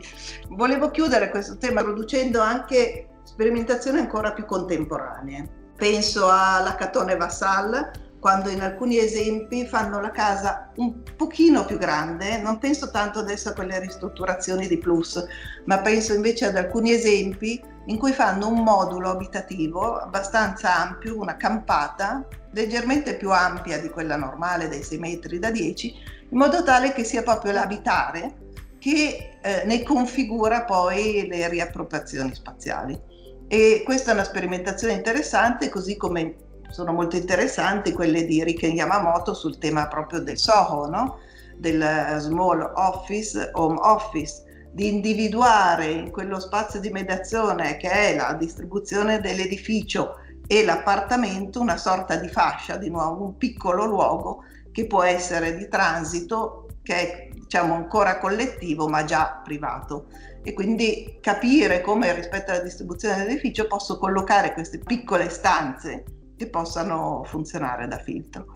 Volevo 0.49 0.89
chiudere 0.89 1.29
questo 1.29 1.57
tema 1.57 1.83
producendo 1.83 2.39
anche 2.39 3.07
sperimentazioni 3.27 3.99
ancora 3.99 4.31
più 4.31 4.45
contemporanee. 4.45 5.65
Penso 5.75 6.29
alla 6.29 6.75
Catone 6.75 7.17
Vassal, 7.17 7.91
quando 8.19 8.49
in 8.49 8.61
alcuni 8.61 8.97
esempi 8.97 9.67
fanno 9.67 9.99
la 9.99 10.11
casa 10.11 10.71
un 10.77 11.03
pochino 11.15 11.65
più 11.65 11.77
grande, 11.77 12.41
non 12.41 12.57
penso 12.57 12.89
tanto 12.89 13.19
adesso 13.19 13.49
a 13.49 13.53
quelle 13.53 13.79
ristrutturazioni 13.79 14.67
di 14.67 14.77
plus, 14.77 15.23
ma 15.65 15.79
penso 15.79 16.13
invece 16.13 16.45
ad 16.45 16.55
alcuni 16.55 16.93
esempi 16.93 17.61
in 17.85 17.97
cui 17.97 18.13
fanno 18.13 18.47
un 18.47 18.63
modulo 18.63 19.09
abitativo 19.09 19.97
abbastanza 19.97 20.75
ampio, 20.75 21.19
una 21.19 21.37
campata 21.37 22.25
leggermente 22.51 23.15
più 23.17 23.31
ampia 23.31 23.79
di 23.79 23.89
quella 23.89 24.15
normale 24.15 24.67
dei 24.67 24.83
6 24.83 24.97
metri 24.97 25.37
da 25.37 25.51
10, 25.51 25.93
in 26.29 26.37
modo 26.37 26.63
tale 26.63 26.93
che 26.93 27.03
sia 27.03 27.23
proprio 27.23 27.51
l'abitare 27.51 28.45
che 28.79 29.37
eh, 29.41 29.63
ne 29.65 29.83
configura 29.83 30.63
poi 30.63 31.27
le 31.27 31.47
riappropriazioni 31.49 32.33
spaziali. 32.33 33.15
E 33.49 33.81
questa 33.85 34.11
è 34.11 34.13
una 34.13 34.25
sperimentazione 34.25 34.93
interessante, 34.93 35.69
così 35.69 35.95
come 35.95 36.35
sono 36.69 36.91
molto 36.91 37.15
interessanti 37.15 37.93
quelle 37.93 38.25
di 38.25 38.43
Riken 38.43 38.73
Yamamoto 38.73 39.33
sul 39.33 39.57
tema 39.57 39.87
proprio 39.87 40.19
del 40.19 40.37
SOHO, 40.37 40.87
no? 40.87 41.19
del 41.55 42.17
small 42.19 42.73
office, 42.75 43.51
home 43.53 43.79
office, 43.81 44.67
di 44.71 44.89
individuare 44.89 45.85
in 45.85 46.11
quello 46.11 46.39
spazio 46.39 46.81
di 46.81 46.89
mediazione 46.89 47.77
che 47.77 47.89
è 47.89 48.15
la 48.15 48.33
distribuzione 48.33 49.21
dell'edificio 49.21 50.17
e 50.45 50.65
l'appartamento 50.65 51.61
una 51.61 51.77
sorta 51.77 52.17
di 52.17 52.27
fascia, 52.27 52.75
di 52.75 52.89
nuovo 52.89 53.23
un 53.23 53.37
piccolo 53.37 53.85
luogo 53.85 54.43
che 54.73 54.85
può 54.87 55.03
essere 55.03 55.55
di 55.55 55.69
transito, 55.69 56.67
che 56.83 56.95
è 56.95 57.29
diciamo 57.31 57.73
ancora 57.73 58.19
collettivo 58.19 58.87
ma 58.87 59.05
già 59.05 59.41
privato 59.41 60.07
e 60.47 60.53
quindi 60.53 61.17
capire 61.19 61.81
come 61.81 62.13
rispetto 62.13 62.51
alla 62.51 62.61
distribuzione 62.61 63.17
dell'edificio 63.17 63.67
posso 63.67 63.97
collocare 63.97 64.53
queste 64.53 64.77
piccole 64.77 65.27
stanze 65.27 66.05
che 66.37 66.47
possano 66.49 67.23
funzionare 67.25 67.85
da 67.85 67.97
filtro. 67.97 68.53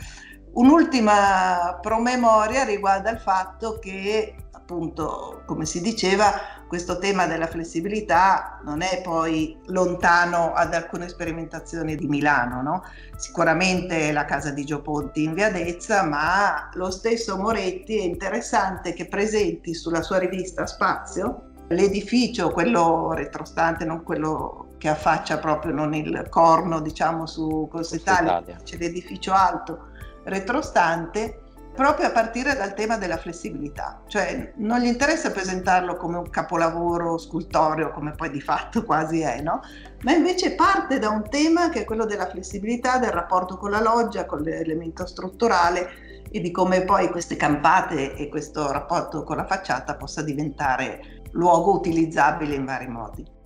Un'ultima 0.53 1.79
promemoria 1.81 2.63
riguarda 2.63 3.11
il 3.11 3.19
fatto 3.19 3.77
che, 3.79 4.35
appunto, 4.53 5.43
come 5.45 5.65
si 5.65 5.81
diceva, 5.81 6.31
questo 6.65 6.97
tema 6.97 7.27
della 7.27 7.47
flessibilità 7.47 8.61
non 8.63 8.81
è 8.81 9.01
poi 9.01 9.59
lontano 9.65 10.53
ad 10.53 10.73
alcune 10.73 11.09
sperimentazioni 11.09 11.97
di 11.97 12.07
Milano, 12.07 12.61
no? 12.61 12.83
Sicuramente 13.17 14.13
la 14.13 14.23
casa 14.23 14.51
di 14.51 14.63
Gio 14.63 14.81
Ponti 14.81 15.23
in 15.23 15.33
Via 15.33 15.51
Dezza, 15.51 16.03
ma 16.03 16.69
lo 16.75 16.89
stesso 16.89 17.35
Moretti 17.35 17.97
è 17.97 18.03
interessante 18.03 18.93
che 18.93 19.07
presenti 19.07 19.73
sulla 19.73 20.01
sua 20.01 20.19
rivista 20.19 20.65
Spazio 20.65 21.49
L'edificio, 21.69 22.49
quello 22.51 23.13
retrostante, 23.13 23.85
non 23.85 24.03
quello 24.03 24.67
che 24.77 24.89
affaccia 24.89 25.37
proprio, 25.37 25.73
non 25.73 25.93
il 25.93 26.25
corno, 26.29 26.81
diciamo, 26.81 27.25
su 27.25 27.67
Corso 27.69 27.95
Italia, 27.95 28.43
c'è 28.63 28.77
l'edificio 28.77 29.31
alto. 29.31 29.89
Retrostante, 30.23 31.41
proprio 31.73 32.07
a 32.07 32.11
partire 32.11 32.55
dal 32.55 32.73
tema 32.73 32.97
della 32.97 33.17
flessibilità, 33.17 34.01
cioè 34.07 34.53
non 34.57 34.79
gli 34.79 34.87
interessa 34.87 35.31
presentarlo 35.31 35.95
come 35.95 36.17
un 36.17 36.29
capolavoro 36.29 37.17
scultoreo, 37.17 37.91
come 37.91 38.11
poi 38.11 38.29
di 38.29 38.41
fatto 38.41 38.83
quasi 38.85 39.21
è, 39.21 39.41
no? 39.41 39.61
Ma 40.01 40.13
invece 40.13 40.55
parte 40.55 40.99
da 40.99 41.09
un 41.09 41.29
tema 41.29 41.69
che 41.69 41.81
è 41.81 41.85
quello 41.85 42.05
della 42.05 42.27
flessibilità, 42.27 42.97
del 42.97 43.11
rapporto 43.11 43.57
con 43.57 43.71
la 43.71 43.81
loggia, 43.81 44.25
con 44.25 44.41
l'elemento 44.41 45.05
strutturale 45.05 46.09
e 46.29 46.39
di 46.39 46.51
come 46.51 46.83
poi 46.83 47.09
queste 47.09 47.35
campate 47.35 48.15
e 48.15 48.29
questo 48.29 48.71
rapporto 48.71 49.23
con 49.23 49.37
la 49.37 49.45
facciata 49.45 49.95
possa 49.95 50.21
diventare 50.21 51.20
luogo 51.31 51.73
utilizzabile 51.73 52.55
in 52.55 52.65
vari 52.65 52.87
modi. 52.87 53.39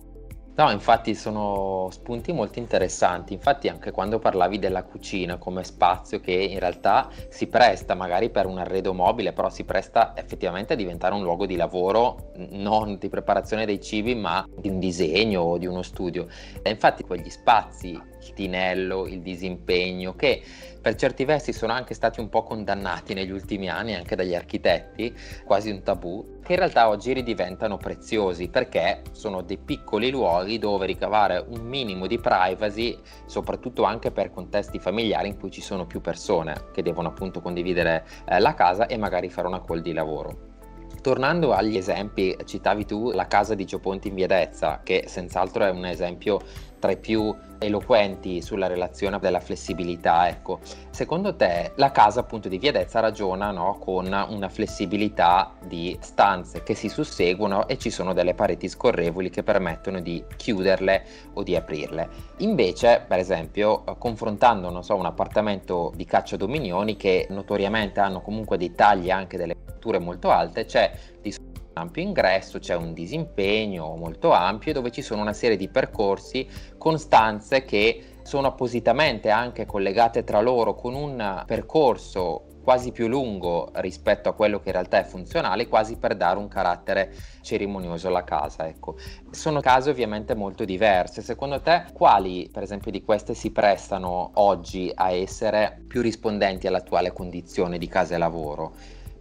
No, 0.58 0.70
infatti 0.70 1.14
sono 1.14 1.88
spunti 1.90 2.32
molto 2.32 2.58
interessanti. 2.58 3.34
Infatti, 3.34 3.68
anche 3.68 3.90
quando 3.90 4.18
parlavi 4.18 4.58
della 4.58 4.84
cucina 4.84 5.36
come 5.36 5.62
spazio 5.64 6.18
che 6.18 6.32
in 6.32 6.58
realtà 6.58 7.10
si 7.28 7.46
presta 7.46 7.94
magari 7.94 8.30
per 8.30 8.46
un 8.46 8.56
arredo 8.56 8.94
mobile, 8.94 9.34
però 9.34 9.50
si 9.50 9.64
presta 9.64 10.14
effettivamente 10.16 10.72
a 10.72 10.76
diventare 10.76 11.14
un 11.14 11.22
luogo 11.22 11.44
di 11.44 11.56
lavoro, 11.56 12.32
non 12.52 12.96
di 12.96 13.10
preparazione 13.10 13.66
dei 13.66 13.82
cibi, 13.82 14.14
ma 14.14 14.46
di 14.56 14.70
un 14.70 14.78
disegno 14.78 15.42
o 15.42 15.58
di 15.58 15.66
uno 15.66 15.82
studio. 15.82 16.26
E 16.62 16.70
infatti, 16.70 17.04
quegli 17.04 17.28
spazi 17.28 18.00
tinello, 18.32 19.06
il 19.06 19.20
disimpegno, 19.20 20.14
che 20.14 20.42
per 20.86 20.94
certi 20.94 21.24
versi 21.24 21.52
sono 21.52 21.72
anche 21.72 21.94
stati 21.94 22.20
un 22.20 22.28
po' 22.28 22.44
condannati 22.44 23.12
negli 23.12 23.32
ultimi 23.32 23.68
anni 23.68 23.94
anche 23.96 24.14
dagli 24.14 24.36
architetti, 24.36 25.12
quasi 25.44 25.68
un 25.70 25.82
tabù, 25.82 26.38
che 26.44 26.52
in 26.52 26.58
realtà 26.58 26.88
oggi 26.88 27.12
ridiventano 27.12 27.76
preziosi 27.76 28.48
perché 28.48 29.02
sono 29.10 29.42
dei 29.42 29.58
piccoli 29.58 30.10
luoghi 30.10 30.58
dove 30.58 30.86
ricavare 30.86 31.44
un 31.48 31.62
minimo 31.62 32.06
di 32.06 32.20
privacy, 32.20 32.96
soprattutto 33.26 33.82
anche 33.82 34.12
per 34.12 34.30
contesti 34.30 34.78
familiari 34.78 35.26
in 35.26 35.38
cui 35.38 35.50
ci 35.50 35.60
sono 35.60 35.86
più 35.86 36.00
persone 36.00 36.66
che 36.72 36.82
devono 36.82 37.08
appunto 37.08 37.40
condividere 37.40 38.06
eh, 38.28 38.38
la 38.38 38.54
casa 38.54 38.86
e 38.86 38.96
magari 38.96 39.28
fare 39.28 39.48
una 39.48 39.64
call 39.64 39.80
di 39.80 39.92
lavoro. 39.92 40.54
Tornando 41.06 41.52
agli 41.52 41.76
esempi, 41.76 42.36
citavi 42.44 42.84
tu 42.84 43.12
la 43.12 43.26
casa 43.26 43.54
di 43.54 43.64
Gio 43.64 43.78
Ponti 43.78 44.08
in 44.08 44.14
Viedezza, 44.14 44.80
che 44.82 45.04
senz'altro 45.06 45.64
è 45.64 45.70
un 45.70 45.84
esempio 45.84 46.40
tra 46.78 46.92
i 46.92 46.96
più 46.96 47.34
eloquenti 47.58 48.42
sulla 48.42 48.66
relazione 48.66 49.18
della 49.18 49.40
flessibilità. 49.40 50.28
Ecco, 50.28 50.60
secondo 50.90 51.34
te 51.34 51.72
la 51.76 51.90
casa 51.90 52.20
appunto 52.20 52.48
di 52.48 52.58
Viedezza 52.58 53.00
ragiona 53.00 53.50
no, 53.50 53.78
con 53.78 54.06
una 54.06 54.48
flessibilità 54.48 55.52
di 55.64 55.96
stanze 56.00 56.62
che 56.62 56.74
si 56.74 56.88
susseguono 56.88 57.66
e 57.68 57.78
ci 57.78 57.90
sono 57.90 58.12
delle 58.12 58.34
pareti 58.34 58.68
scorrevoli 58.68 59.30
che 59.30 59.42
permettono 59.42 60.00
di 60.00 60.22
chiuderle 60.36 61.04
o 61.34 61.42
di 61.42 61.56
aprirle. 61.56 62.08
Invece, 62.38 63.04
per 63.06 63.18
esempio, 63.18 63.84
confrontando 63.98 64.82
so, 64.82 64.94
un 64.94 65.06
appartamento 65.06 65.92
di 65.94 66.04
caccia 66.04 66.36
dominioni 66.36 66.96
che 66.96 67.26
notoriamente 67.30 68.00
hanno 68.00 68.20
comunque 68.20 68.58
dei 68.58 68.74
tagli 68.74 69.10
anche 69.10 69.36
delle 69.36 69.54
molto 70.00 70.32
alte, 70.32 70.64
c'è 70.64 70.90
di 71.22 71.30
ampio 71.78 72.02
ingresso, 72.02 72.58
c'è 72.58 72.74
un 72.74 72.94
disimpegno 72.94 73.96
molto 73.96 74.32
ampio 74.32 74.72
dove 74.72 74.90
ci 74.90 75.02
sono 75.02 75.20
una 75.20 75.34
serie 75.34 75.58
di 75.58 75.68
percorsi 75.68 76.48
con 76.78 76.98
stanze 76.98 77.64
che 77.64 78.16
sono 78.22 78.48
appositamente 78.48 79.28
anche 79.28 79.66
collegate 79.66 80.24
tra 80.24 80.40
loro 80.40 80.74
con 80.74 80.94
un 80.94 81.42
percorso 81.46 82.46
quasi 82.62 82.90
più 82.92 83.06
lungo 83.06 83.70
rispetto 83.74 84.28
a 84.28 84.32
quello 84.32 84.58
che 84.58 84.68
in 84.68 84.72
realtà 84.72 84.98
è 84.98 85.04
funzionale, 85.04 85.68
quasi 85.68 85.98
per 85.98 86.16
dare 86.16 86.38
un 86.38 86.48
carattere 86.48 87.14
cerimonioso 87.42 88.08
alla 88.08 88.24
casa. 88.24 88.66
Ecco. 88.66 88.96
Sono 89.30 89.60
case 89.60 89.90
ovviamente 89.90 90.34
molto 90.34 90.64
diverse. 90.64 91.22
Secondo 91.22 91.60
te, 91.60 91.84
quali 91.92 92.48
per 92.50 92.64
esempio 92.64 92.90
di 92.90 93.04
queste 93.04 93.34
si 93.34 93.52
prestano 93.52 94.32
oggi 94.34 94.90
a 94.92 95.12
essere 95.12 95.84
più 95.86 96.02
rispondenti 96.02 96.66
all'attuale 96.66 97.12
condizione 97.12 97.78
di 97.78 97.86
casa 97.86 98.16
e 98.16 98.18
lavoro? 98.18 98.72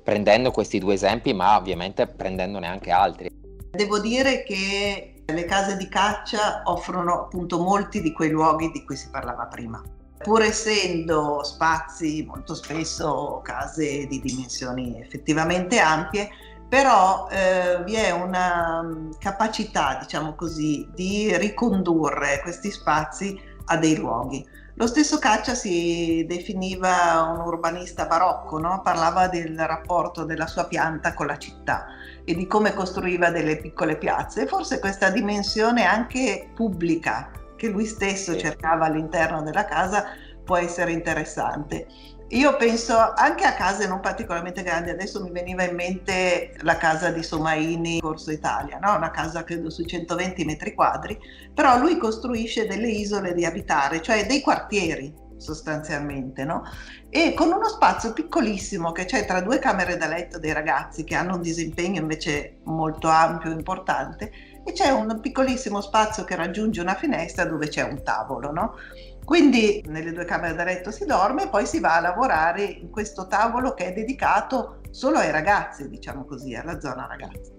Prendendo 0.06 0.52
questi 0.52 0.78
due 0.78 0.94
esempi, 0.94 1.34
ma 1.34 1.58
ovviamente 1.58 2.06
prendendone 2.06 2.68
anche 2.68 2.92
altri. 2.92 3.28
Devo 3.72 4.00
dire 4.00 4.44
che 4.44 5.24
le 5.26 5.46
case 5.46 5.78
di 5.78 5.90
caccia 5.90 6.62
offrono 6.66 7.24
appunto 7.24 7.60
molti 7.60 8.04
di 8.04 8.14
quei 8.14 8.30
luoghi 8.30 8.70
di 8.70 8.86
cui 8.86 8.96
si 8.96 9.10
parlava 9.10 9.48
prima. 9.48 9.82
Pur 10.24 10.44
essendo 10.44 11.44
spazi 11.44 12.24
molto 12.26 12.54
spesso 12.54 13.42
case 13.44 14.06
di 14.06 14.22
dimensioni 14.22 15.02
effettivamente 15.02 15.80
ampie, 15.80 16.30
però 16.70 17.28
eh, 17.30 17.84
vi 17.84 17.96
è 17.96 18.12
una 18.12 18.84
mm, 18.84 19.12
capacità, 19.18 19.98
diciamo 20.00 20.36
così, 20.36 20.88
di 20.94 21.36
ricondurre 21.36 22.42
questi 22.44 22.70
spazi 22.70 23.40
a 23.66 23.78
dei 23.78 23.98
luoghi. 23.98 24.46
Lo 24.78 24.88
stesso 24.88 25.20
Caccia 25.20 25.56
si 25.56 26.26
definiva 26.28 27.32
un 27.34 27.40
urbanista 27.40 28.08
barocco, 28.08 28.60
no? 28.60 28.82
parlava 28.84 29.30
del 29.30 29.58
rapporto 29.58 30.26
della 30.26 30.48
sua 30.48 30.66
pianta 30.66 31.14
con 31.14 31.28
la 31.28 31.38
città 31.38 31.86
e 32.26 32.36
di 32.36 32.46
come 32.46 32.74
costruiva 32.74 33.30
delle 33.30 33.56
piccole 33.56 33.98
piazze. 33.98 34.42
E 34.42 34.48
forse 34.48 34.80
questa 34.80 35.10
dimensione 35.12 35.86
anche 35.86 36.50
pubblica 36.54 37.32
che 37.56 37.70
lui 37.70 37.86
stesso 37.86 38.38
cercava 38.38 38.88
all'interno 38.88 39.42
della 39.44 39.64
casa 39.64 40.08
può 40.44 40.58
essere 40.58 40.92
interessante. 40.92 41.88
Io 42.30 42.56
penso 42.58 42.98
anche 43.14 43.44
a 43.44 43.54
case 43.54 43.88
non 43.88 44.00
particolarmente 44.00 44.64
grandi, 44.64 44.90
adesso 44.90 45.22
mi 45.22 45.30
veniva 45.30 45.64
in 45.64 45.76
mente 45.76 46.56
la 46.62 46.76
casa 46.76 47.12
di 47.12 47.22
Somaini, 47.22 48.00
Corso 48.00 48.32
Italia, 48.32 48.80
no? 48.80 48.96
una 48.96 49.12
casa 49.12 49.44
credo 49.44 49.70
sui 49.70 49.86
120 49.86 50.44
metri 50.44 50.74
quadri, 50.74 51.18
però 51.54 51.78
lui 51.78 51.98
costruisce 51.98 52.66
delle 52.66 52.90
isole 52.90 53.36
di 53.36 53.46
abitare, 53.46 54.02
cioè 54.02 54.26
dei 54.26 54.42
quartieri 54.42 55.14
sostanzialmente, 55.38 56.44
no? 56.44 56.64
E 57.10 57.34
con 57.34 57.52
uno 57.52 57.68
spazio 57.68 58.14
piccolissimo 58.14 58.92
che 58.92 59.06
c'è 59.06 59.26
tra 59.26 59.42
due 59.42 59.60
camere 59.60 59.98
da 59.98 60.08
letto 60.08 60.40
dei 60.40 60.54
ragazzi 60.54 61.04
che 61.04 61.16
hanno 61.16 61.36
un 61.36 61.42
disimpegno 61.42 62.02
invece 62.02 62.58
molto 62.64 63.08
ampio 63.08 63.52
e 63.52 63.54
importante 63.54 64.32
e 64.66 64.72
c'è 64.72 64.90
un 64.90 65.20
piccolissimo 65.22 65.80
spazio 65.80 66.24
che 66.24 66.36
raggiunge 66.36 66.82
una 66.82 66.96
finestra 66.96 67.46
dove 67.46 67.68
c'è 67.68 67.84
un 67.84 68.02
tavolo, 68.04 68.52
no? 68.52 68.74
Quindi 69.26 69.84
nelle 69.88 70.14
due 70.14 70.24
camere 70.24 70.56
da 70.56 70.64
letto 70.64 70.92
si 70.92 71.04
dorme 71.04 71.44
e 71.44 71.50
poi 71.50 71.66
si 71.66 71.80
va 71.80 71.96
a 71.96 72.00
lavorare 72.02 72.64
in 72.64 72.92
questo 72.92 73.28
tavolo 73.28 73.74
che 73.74 73.88
è 73.88 73.94
dedicato 73.94 74.82
solo 74.92 75.18
ai 75.18 75.32
ragazzi, 75.32 75.90
diciamo 75.90 76.26
così, 76.26 76.54
alla 76.54 76.80
zona 76.80 77.08
ragazzi. 77.08 77.52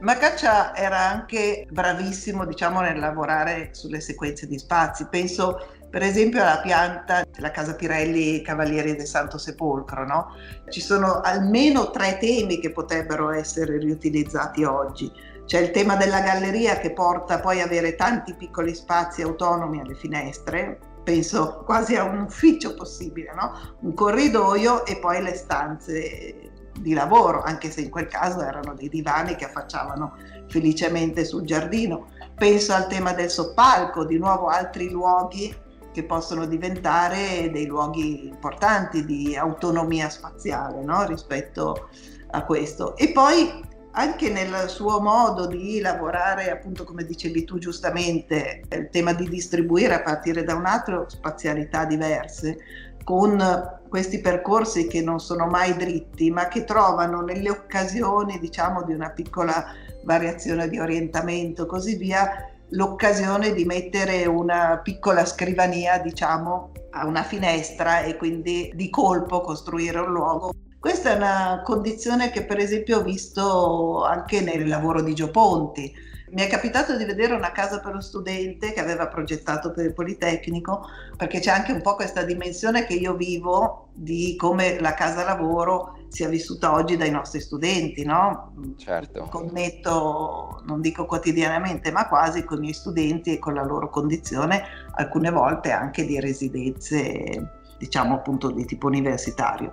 Ma 0.00 0.18
Caccia 0.18 0.76
era 0.76 0.98
anche 0.98 1.66
bravissimo, 1.70 2.44
diciamo, 2.44 2.82
nel 2.82 2.98
lavorare 2.98 3.70
sulle 3.72 4.00
sequenze 4.00 4.46
di 4.46 4.58
spazi. 4.58 5.06
Penso 5.08 5.68
per 5.88 6.02
esempio 6.02 6.42
alla 6.42 6.60
pianta 6.60 7.24
della 7.32 7.50
Casa 7.50 7.74
Pirelli 7.74 8.42
Cavalieri 8.42 8.94
del 8.94 9.06
Santo 9.06 9.38
Sepolcro, 9.38 10.04
no? 10.04 10.34
Ci 10.68 10.82
sono 10.82 11.20
almeno 11.22 11.90
tre 11.90 12.18
temi 12.18 12.60
che 12.60 12.72
potrebbero 12.72 13.30
essere 13.30 13.78
riutilizzati 13.78 14.64
oggi. 14.64 15.10
C'è 15.46 15.60
il 15.60 15.70
tema 15.70 15.96
della 15.96 16.20
galleria 16.20 16.76
che 16.78 16.92
porta 16.92 17.40
poi 17.40 17.60
ad 17.60 17.68
avere 17.68 17.94
tanti 17.94 18.34
piccoli 18.34 18.74
spazi 18.74 19.22
autonomi 19.22 19.80
alle 19.80 19.94
finestre, 19.94 20.78
penso 21.06 21.62
quasi 21.64 21.94
a 21.94 22.02
un 22.02 22.22
ufficio 22.22 22.74
possibile, 22.74 23.32
no? 23.32 23.76
un 23.82 23.94
corridoio 23.94 24.84
e 24.84 24.98
poi 24.98 25.22
le 25.22 25.36
stanze 25.36 26.50
di 26.80 26.94
lavoro, 26.94 27.42
anche 27.42 27.70
se 27.70 27.82
in 27.82 27.90
quel 27.90 28.08
caso 28.08 28.42
erano 28.42 28.74
dei 28.74 28.88
divani 28.88 29.36
che 29.36 29.44
affacciavano 29.44 30.16
felicemente 30.48 31.24
sul 31.24 31.44
giardino. 31.44 32.08
Penso 32.34 32.72
al 32.72 32.88
tema 32.88 33.12
del 33.12 33.30
soppalco, 33.30 34.04
di 34.04 34.18
nuovo 34.18 34.48
altri 34.48 34.90
luoghi 34.90 35.54
che 35.92 36.02
possono 36.02 36.44
diventare 36.44 37.52
dei 37.52 37.66
luoghi 37.66 38.26
importanti 38.26 39.04
di 39.04 39.36
autonomia 39.36 40.10
spaziale 40.10 40.82
no? 40.82 41.06
rispetto 41.06 41.88
a 42.32 42.44
questo. 42.44 42.96
E 42.96 43.12
poi 43.12 43.62
anche 43.98 44.28
nel 44.28 44.68
suo 44.68 45.00
modo 45.00 45.46
di 45.46 45.80
lavorare, 45.80 46.50
appunto 46.50 46.84
come 46.84 47.04
dicevi 47.04 47.44
tu 47.44 47.58
giustamente, 47.58 48.62
il 48.70 48.88
tema 48.90 49.14
di 49.14 49.26
distribuire 49.26 49.94
a 49.94 50.02
partire 50.02 50.44
da 50.44 50.54
un'altra 50.54 51.04
spazialità 51.08 51.86
diverse, 51.86 52.58
con 53.04 53.80
questi 53.88 54.20
percorsi 54.20 54.86
che 54.86 55.00
non 55.00 55.18
sono 55.18 55.46
mai 55.46 55.74
dritti, 55.76 56.30
ma 56.30 56.46
che 56.48 56.64
trovano 56.64 57.22
nelle 57.22 57.48
occasioni, 57.48 58.38
diciamo, 58.38 58.82
di 58.82 58.92
una 58.92 59.10
piccola 59.10 59.64
variazione 60.04 60.68
di 60.68 60.78
orientamento, 60.78 61.64
così 61.64 61.96
via, 61.96 62.50
l'occasione 62.70 63.54
di 63.54 63.64
mettere 63.64 64.26
una 64.26 64.78
piccola 64.82 65.24
scrivania, 65.24 65.98
diciamo, 66.00 66.72
a 66.90 67.06
una 67.06 67.22
finestra 67.22 68.00
e 68.00 68.16
quindi 68.16 68.72
di 68.74 68.90
colpo 68.90 69.40
costruire 69.40 70.00
un 70.00 70.12
luogo 70.12 70.52
questa 70.86 71.10
è 71.10 71.16
una 71.16 71.62
condizione 71.64 72.30
che 72.30 72.44
per 72.44 72.58
esempio 72.58 72.98
ho 72.98 73.02
visto 73.02 74.04
anche 74.04 74.40
nel 74.40 74.68
lavoro 74.68 75.02
di 75.02 75.14
Gio 75.14 75.32
Ponti. 75.32 75.92
Mi 76.30 76.42
è 76.42 76.46
capitato 76.46 76.96
di 76.96 77.04
vedere 77.04 77.34
una 77.34 77.50
casa 77.50 77.80
per 77.80 77.92
lo 77.92 78.00
studente 78.00 78.72
che 78.72 78.78
aveva 78.78 79.08
progettato 79.08 79.72
per 79.72 79.86
il 79.86 79.92
Politecnico, 79.92 80.86
perché 81.16 81.40
c'è 81.40 81.50
anche 81.50 81.72
un 81.72 81.82
po' 81.82 81.96
questa 81.96 82.22
dimensione 82.22 82.86
che 82.86 82.94
io 82.94 83.14
vivo 83.14 83.88
di 83.94 84.36
come 84.36 84.78
la 84.78 84.94
casa 84.94 85.24
lavoro 85.24 85.98
sia 86.06 86.28
vissuta 86.28 86.72
oggi 86.72 86.96
dai 86.96 87.10
nostri 87.10 87.40
studenti, 87.40 88.04
no? 88.04 88.54
Certo. 88.76 89.26
Connetto, 89.28 90.62
non 90.66 90.80
dico 90.80 91.04
quotidianamente, 91.04 91.90
ma 91.90 92.06
quasi 92.06 92.44
con 92.44 92.58
i 92.58 92.60
miei 92.60 92.74
studenti 92.74 93.32
e 93.32 93.38
con 93.40 93.54
la 93.54 93.64
loro 93.64 93.90
condizione, 93.90 94.62
alcune 94.94 95.32
volte 95.32 95.72
anche 95.72 96.04
di 96.06 96.20
residenze 96.20 97.64
diciamo 97.76 98.14
appunto 98.14 98.50
di 98.52 98.64
tipo 98.64 98.86
universitario. 98.86 99.72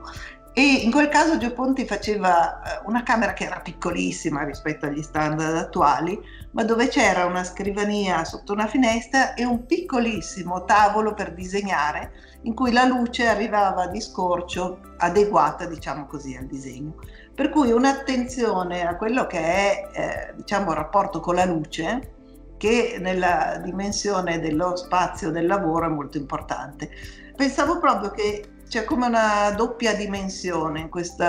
E 0.55 0.61
in 0.61 0.91
quel 0.91 1.09
caso 1.09 1.39
Gio 1.39 1.51
Ponti 1.51 1.83
faceva 1.83 2.61
eh, 2.61 2.81
una 2.85 3.01
camera 3.01 3.33
che 3.33 3.45
era 3.45 3.59
piccolissima 3.59 4.43
rispetto 4.43 4.85
agli 4.85 5.01
standard 5.01 5.55
attuali, 5.55 6.19
ma 6.51 6.63
dove 6.63 6.89
c'era 6.89 7.25
una 7.25 7.43
scrivania 7.43 8.23
sotto 8.23 8.53
una 8.53 8.67
finestra 8.67 9.33
e 9.33 9.45
un 9.45 9.65
piccolissimo 9.65 10.63
tavolo 10.65 11.15
per 11.15 11.33
disegnare 11.33 12.11
in 12.43 12.53
cui 12.53 12.71
la 12.71 12.85
luce 12.85 13.25
arrivava 13.25 13.87
di 13.87 13.99
scorcio 13.99 14.79
adeguata, 14.97 15.65
diciamo 15.65 16.05
così, 16.05 16.35
al 16.35 16.45
disegno. 16.45 16.97
Per 17.33 17.49
cui 17.49 17.71
un'attenzione 17.71 18.85
a 18.85 18.95
quello 18.95 19.25
che 19.25 19.39
è, 19.39 19.89
eh, 19.91 20.33
diciamo, 20.35 20.69
il 20.69 20.77
rapporto 20.77 21.19
con 21.19 21.33
la 21.33 21.45
luce, 21.45 22.11
che 22.57 22.97
nella 22.99 23.59
dimensione 23.63 24.39
dello 24.39 24.75
spazio 24.75 25.31
del 25.31 25.47
lavoro 25.47 25.87
è 25.87 25.89
molto 25.89 26.17
importante. 26.17 26.91
Pensavo 27.35 27.79
proprio 27.79 28.11
che 28.11 28.52
c'è 28.73 28.85
come 28.85 29.05
una 29.05 29.51
doppia 29.55 29.93
dimensione 29.93 30.79
in 30.79 30.89
questo 30.89 31.23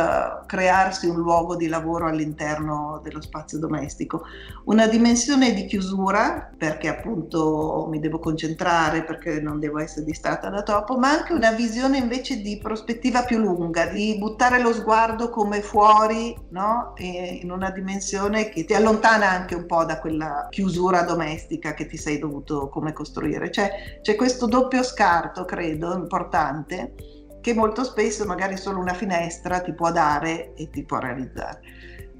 crearsi 0.47 1.09
un 1.09 1.17
luogo 1.17 1.57
di 1.57 1.69
lavoro 1.69 2.07
all'interno 2.07 3.01
dello 3.03 3.21
spazio 3.21 3.59
domestico. 3.59 4.23
Una 4.65 4.87
dimensione 4.87 5.53
di 5.53 5.67
chiusura, 5.67 6.51
perché 6.57 6.89
appunto 6.89 7.87
mi 7.91 8.01
devo 8.01 8.19
concentrare, 8.19 9.05
perché 9.05 9.43
non 9.43 9.61
devo 9.61 9.79
essere 9.79 10.07
distratta 10.07 10.49
da 10.49 10.63
troppo, 10.63 10.97
ma 10.97 11.11
anche 11.11 11.35
una 11.35 11.51
visione 11.51 11.99
invece 11.99 12.41
di 12.41 12.57
prospettiva 12.57 13.25
più 13.25 13.37
lunga, 13.37 13.89
di 13.89 14.17
buttare 14.17 14.63
lo 14.63 14.73
sguardo 14.73 15.29
come 15.29 15.61
fuori, 15.61 16.35
no? 16.49 16.95
in 16.97 17.51
una 17.51 17.69
dimensione 17.69 18.49
che 18.49 18.65
ti 18.65 18.73
allontana 18.73 19.29
anche 19.29 19.55
un 19.55 19.67
po' 19.67 19.85
da 19.85 20.01
quella 20.01 20.47
chiusura 20.49 21.03
domestica 21.03 21.75
che 21.75 21.85
ti 21.85 21.99
sei 21.99 22.19
dovuto 22.19 22.71
come 22.71 22.95
costruire. 22.95 23.51
Cioè, 23.51 24.01
c'è 24.01 24.15
questo 24.15 24.47
doppio 24.47 24.83
scarto, 24.83 25.45
credo, 25.45 25.93
importante 25.93 27.14
che 27.45 27.53
molto 27.53 27.85
spesso 27.85 28.25
magari 28.25 28.57
solo 28.57 28.81
una 28.81 28.95
finestra 28.95 29.61
ti 29.61 29.75
può 29.75 29.93
dare 29.93 30.55
e 30.55 30.71
ti 30.71 30.83
può 30.83 30.97
realizzare. 30.97 31.61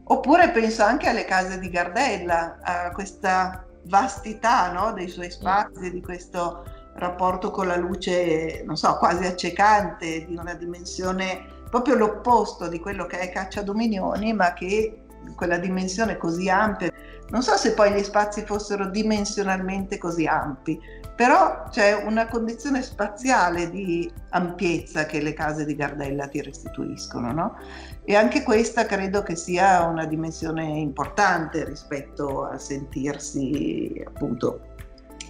Oppure 0.05 0.51
penso 0.51 0.83
anche 0.83 1.09
alle 1.09 1.25
case 1.25 1.59
di 1.59 1.71
Gardella, 1.71 2.59
a 2.61 2.91
questa 2.91 3.65
vastità 3.85 4.71
no, 4.71 4.93
dei 4.93 5.09
suoi 5.09 5.31
spazi, 5.31 5.91
di 5.91 6.03
questo 6.03 6.67
rapporto 6.97 7.51
con 7.51 7.69
la 7.69 7.77
luce, 7.77 8.65
non 8.67 8.77
so, 8.77 8.99
quasi 8.99 9.25
accecante, 9.25 10.27
di 10.27 10.37
una 10.37 10.53
dimensione 10.53 11.47
proprio 11.71 11.95
l'opposto 11.95 12.69
di 12.69 12.79
quello 12.79 13.07
che 13.07 13.21
è 13.21 13.33
Caccia 13.33 13.63
Dominioni, 13.63 14.35
ma 14.35 14.53
che 14.53 15.05
quella 15.35 15.57
dimensione 15.57 16.19
così 16.19 16.51
ampia. 16.51 16.93
Non 17.31 17.43
so 17.43 17.57
se 17.57 17.73
poi 17.73 17.93
gli 17.93 18.03
spazi 18.03 18.45
fossero 18.45 18.91
dimensionalmente 18.91 19.97
così 19.97 20.27
ampi, 20.27 20.79
però 21.15 21.69
c'è 21.71 21.95
una 21.95 22.27
condizione 22.27 22.83
spaziale 22.83 23.71
di 23.71 24.11
ampiezza 24.31 25.07
che 25.07 25.21
le 25.21 25.33
case 25.33 25.65
di 25.65 25.77
Gardella 25.77 26.27
ti 26.27 26.43
restituiscono, 26.43 27.33
no? 27.33 27.57
E 28.05 28.17
anche 28.17 28.43
questa 28.43 28.85
credo 28.85 29.23
che 29.23 29.37
sia 29.37 29.85
una 29.85 30.07
dimensione 30.07 30.65
importante 30.65 31.65
rispetto 31.65 32.45
a 32.45 32.59
sentirsi 32.59 34.03
appunto 34.05 34.73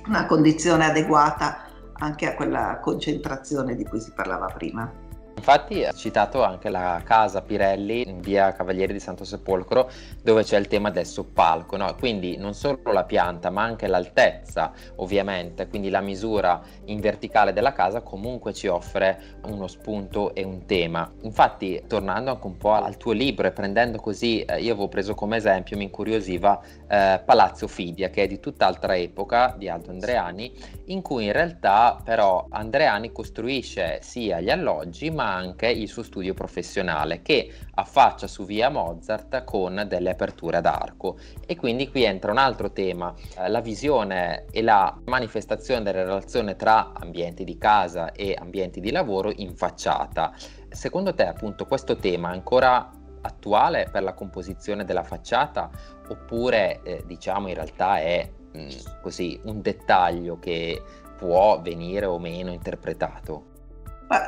una 0.07 0.27
condizione 0.27 0.87
adeguata 0.87 1.67
anche 1.99 2.27
a 2.27 2.35
quella 2.35 2.79
concentrazione 2.81 3.77
di 3.77 3.85
cui 3.85 4.01
si 4.01 4.13
parlava 4.13 4.47
prima. 4.47 5.04
Infatti 5.37 5.85
ha 5.85 5.93
citato 5.93 6.43
anche 6.43 6.71
la 6.71 7.03
casa 7.05 7.43
Pirelli 7.43 8.09
in 8.09 8.21
via 8.21 8.53
Cavalieri 8.53 8.95
di 8.95 9.01
Santo 9.01 9.25
Sepolcro 9.25 9.91
dove 10.23 10.43
c'è 10.43 10.59
il 10.59 10.69
tema 10.69 10.91
del 10.91 11.05
soppalco, 11.05 11.77
no? 11.77 11.95
quindi 11.99 12.39
non 12.39 12.55
solo 12.55 12.93
la 12.93 13.05
pianta 13.05 13.51
ma 13.51 13.63
anche 13.63 13.87
l'altezza 13.87 14.73
ovviamente, 14.97 15.69
quindi 15.69 15.91
la 15.91 16.01
misura 16.01 16.63
in 16.87 17.01
verticale 17.01 17.53
della 17.53 17.73
casa 17.73 18.01
comunque 18.01 18.55
ci 18.55 18.69
offre 18.69 19.41
uno 19.47 19.67
spunto 19.67 20.35
e 20.35 20.45
un 20.45 20.65
tema. 20.65 21.13
Infatti 21.23 21.83
tornando 21.87 22.31
anche 22.31 22.47
un 22.47 22.57
po' 22.57 22.73
al 22.73 22.97
tuo 22.97 23.13
libro 23.13 23.47
e 23.47 23.53
prendendo 23.53 23.99
così, 23.99 24.41
eh, 24.43 24.63
io 24.63 24.73
avevo 24.73 24.89
preso 24.89 25.15
come 25.15 25.37
esempio, 25.37 25.77
mi 25.77 25.85
incuriosiva 25.85 26.59
eh, 26.89 27.21
Palazzo 27.23 27.67
Fidia 27.67 28.09
che 28.09 28.23
è 28.23 28.27
di 28.27 28.41
tutt'altra 28.41 28.97
epoca 28.97 29.55
di 29.59 29.69
Aldo 29.69 29.91
Andreani 29.91 30.51
in 30.87 31.03
cui 31.03 31.25
in 31.27 31.33
realtà 31.33 32.01
però 32.03 32.47
Andreani 32.49 33.13
costruisce 33.13 33.99
sia 34.01 34.41
gli 34.41 34.51
alloggi 34.51 35.11
ma 35.11 35.24
anche 35.25 35.69
il 35.69 35.89
suo 35.89 36.03
studio 36.03 36.35
professionale 36.35 37.23
che 37.23 37.51
affaccia 37.75 38.27
su 38.27 38.45
via 38.45 38.69
Mozart 38.69 39.45
con 39.45 39.85
delle 39.89 40.11
aperture 40.11 40.59
ad 40.59 40.67
arco 40.67 41.19
e 41.47 41.57
quindi 41.57 41.91
qui 41.91 42.05
entra 42.05 42.31
un 42.31 42.39
altro 42.39 42.73
tema, 42.73 43.15
eh, 43.39 43.49
la 43.49 43.61
visione 43.61 44.45
e 44.51 44.63
la 44.63 44.97
manifestazione 45.07 45.83
della 45.83 46.05
relazione 46.05 46.57
tra 46.57 46.93
ambienti 46.93 47.45
di 47.45 47.57
casa 47.59 48.13
e 48.13 48.37
ambienti 48.39 48.81
di 48.81 48.91
lavoro 48.91 49.33
in 49.35 49.55
facciata. 49.55 50.33
Secondo 50.69 51.15
te 51.15 51.27
appunto 51.27 51.67
questo 51.67 51.97
tema 51.97 52.31
è 52.31 52.33
ancora 52.33 52.91
attuale 53.23 53.89
per 53.91 54.03
la 54.03 54.13
composizione 54.13 54.85
della 54.85 55.03
facciata 55.03 55.71
oppure 56.09 56.83
eh, 56.83 57.03
diciamo 57.07 57.49
in 57.49 57.55
realtà 57.55 57.99
è 57.99 58.31
mh, 58.53 58.59
mm, 58.59 58.69
così 59.01 59.41
un 59.45 59.63
dettaglio 59.63 60.39
che 60.39 60.83
può 61.17 61.61
venire 61.63 62.07
o 62.07 62.19
meno 62.19 62.53
interpretato? 62.53 63.53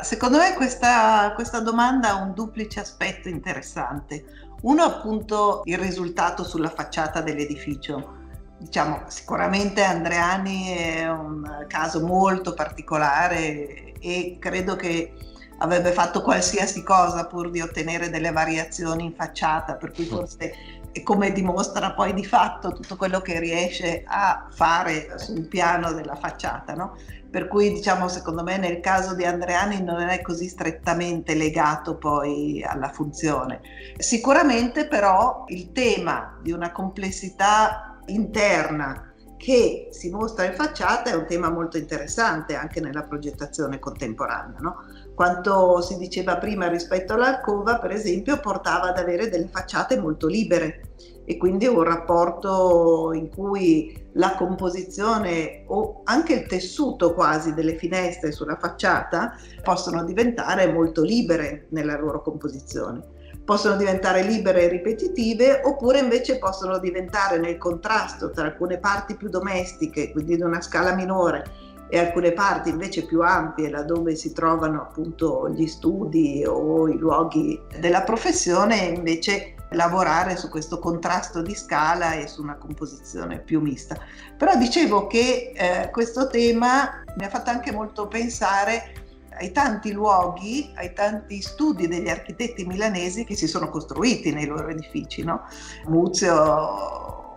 Secondo 0.03 0.39
me 0.39 0.55
questa, 0.55 1.33
questa 1.35 1.61
domanda 1.61 2.11
ha 2.11 2.23
un 2.23 2.33
duplice 2.33 2.81
aspetto 2.81 3.29
interessante. 3.29 4.25
Uno 4.63 4.83
appunto 4.83 5.63
il 5.65 5.79
risultato 5.79 6.45
sulla 6.45 6.71
facciata 6.71 7.21
dell'edificio. 7.21 8.15
Diciamo, 8.59 9.03
sicuramente 9.09 9.83
Andreani 9.83 10.69
è 10.69 11.11
un 11.11 11.67
caso 11.69 12.01
molto 12.01 12.55
particolare 12.55 13.93
e 14.01 14.39
credo 14.41 14.77
che 14.77 15.13
avrebbe 15.59 15.93
fatto 15.93 16.23
qualsiasi 16.23 16.83
cosa 16.83 17.27
pur 17.27 17.51
di 17.51 17.61
ottenere 17.61 18.09
delle 18.11 18.33
variazioni 18.33 19.05
in 19.05 19.15
facciata, 19.15 19.75
per 19.75 19.93
cui 19.93 20.05
forse 20.05 20.55
è 20.97 21.03
come 21.03 21.31
dimostra 21.31 21.93
poi 21.93 22.15
di 22.15 22.25
fatto 22.25 22.73
tutto 22.73 22.97
quello 22.97 23.21
che 23.21 23.39
riesce 23.39 24.03
a 24.07 24.47
fare 24.51 25.19
sul 25.19 25.47
piano 25.47 25.93
della 25.93 26.15
facciata, 26.15 26.73
no? 26.73 26.97
per 27.31 27.49
cui 27.49 27.71
diciamo 27.71 28.09
secondo 28.09 28.43
me 28.43 28.57
nel 28.57 28.81
caso 28.81 29.15
di 29.15 29.25
Andreani 29.27 29.83
non 29.83 30.01
è 30.01 30.23
così 30.23 30.49
strettamente 30.49 31.35
legato 31.35 31.97
poi 31.97 32.65
alla 32.65 32.89
funzione. 32.89 33.61
Sicuramente 33.99 34.87
però 34.87 35.45
il 35.49 35.71
tema 35.73 36.39
di 36.41 36.53
una 36.53 36.73
complessità 36.73 37.99
interna 38.07 39.13
che 39.37 39.89
si 39.91 40.09
mostra 40.09 40.47
in 40.47 40.55
facciata 40.55 41.11
è 41.11 41.15
un 41.15 41.27
tema 41.27 41.51
molto 41.51 41.77
interessante 41.77 42.55
anche 42.55 42.81
nella 42.81 43.03
progettazione 43.03 43.79
contemporanea. 43.79 44.59
No? 44.61 44.77
Quanto 45.17 45.81
si 45.81 45.97
diceva 45.97 46.37
prima 46.37 46.69
rispetto 46.69 47.15
all'alcova, 47.15 47.79
per 47.79 47.91
esempio, 47.91 48.39
portava 48.39 48.89
ad 48.89 48.99
avere 48.99 49.31
delle 49.31 49.49
facciate 49.51 49.99
molto 49.99 50.27
libere 50.27 50.89
e 51.25 51.39
quindi 51.39 51.67
un 51.67 51.83
rapporto 51.83 53.13
in 53.15 53.31
cui 53.31 54.09
la 54.13 54.35
composizione 54.35 55.65
o 55.69 56.03
anche 56.05 56.35
il 56.35 56.47
tessuto 56.47 57.15
quasi 57.15 57.55
delle 57.55 57.77
finestre 57.77 58.31
sulla 58.31 58.59
facciata 58.59 59.35
possono 59.63 60.05
diventare 60.05 60.71
molto 60.71 61.01
libere 61.01 61.69
nella 61.71 61.99
loro 61.99 62.21
composizione. 62.21 63.15
Possono 63.43 63.77
diventare 63.77 64.23
libere 64.23 64.65
e 64.65 64.69
ripetitive 64.69 65.63
oppure 65.65 66.01
invece 66.01 66.37
possono 66.37 66.79
diventare 66.79 67.39
nel 67.39 67.57
contrasto 67.57 68.33
tra 68.33 68.45
alcune 68.45 68.77
parti 68.77 69.17
più 69.17 69.31
domestiche, 69.31 70.13
quindi 70.13 70.37
di 70.37 70.43
una 70.43 70.61
scala 70.61 70.95
minore, 70.95 71.45
e 71.89 71.99
alcune 71.99 72.33
parti 72.33 72.71
invece 72.71 73.05
più 73.05 73.23
ampie 73.23 73.71
laddove 73.71 74.15
si 74.17 74.33
trovano 74.33 74.83
appunto 74.83 75.49
gli 75.51 75.67
studi 75.67 76.45
o 76.47 76.89
i 76.89 76.99
luoghi 76.99 77.61
della 77.79 78.03
professione 78.03 78.77
invece 78.77 79.55
lavorare 79.71 80.37
su 80.37 80.49
questo 80.49 80.79
contrasto 80.79 81.43
di 81.43 81.55
scala 81.55 82.15
e 82.15 82.29
su 82.29 82.43
una 82.43 82.57
composizione 82.57 83.41
più 83.41 83.61
mista. 83.61 83.97
Però 84.37 84.57
dicevo 84.57 85.07
che 85.07 85.53
eh, 85.55 85.91
questo 85.91 86.29
tema 86.29 87.03
mi 87.17 87.25
ha 87.25 87.29
fatto 87.29 87.51
anche 87.51 87.73
molto 87.73 88.07
pensare 88.07 88.95
ai 89.39 89.53
tanti 89.53 89.93
luoghi, 89.93 90.73
ai 90.77 90.93
tanti 90.93 91.43
studi 91.43 91.89
degli 91.89 92.09
architetti 92.09 92.65
milanesi 92.65 93.25
che 93.25 93.35
si 93.35 93.47
sono 93.47 93.69
costruiti 93.69 94.33
nei 94.33 94.47
loro 94.47 94.69
edifici, 94.69 95.23
no? 95.23 95.43
Muzio, 95.87 97.37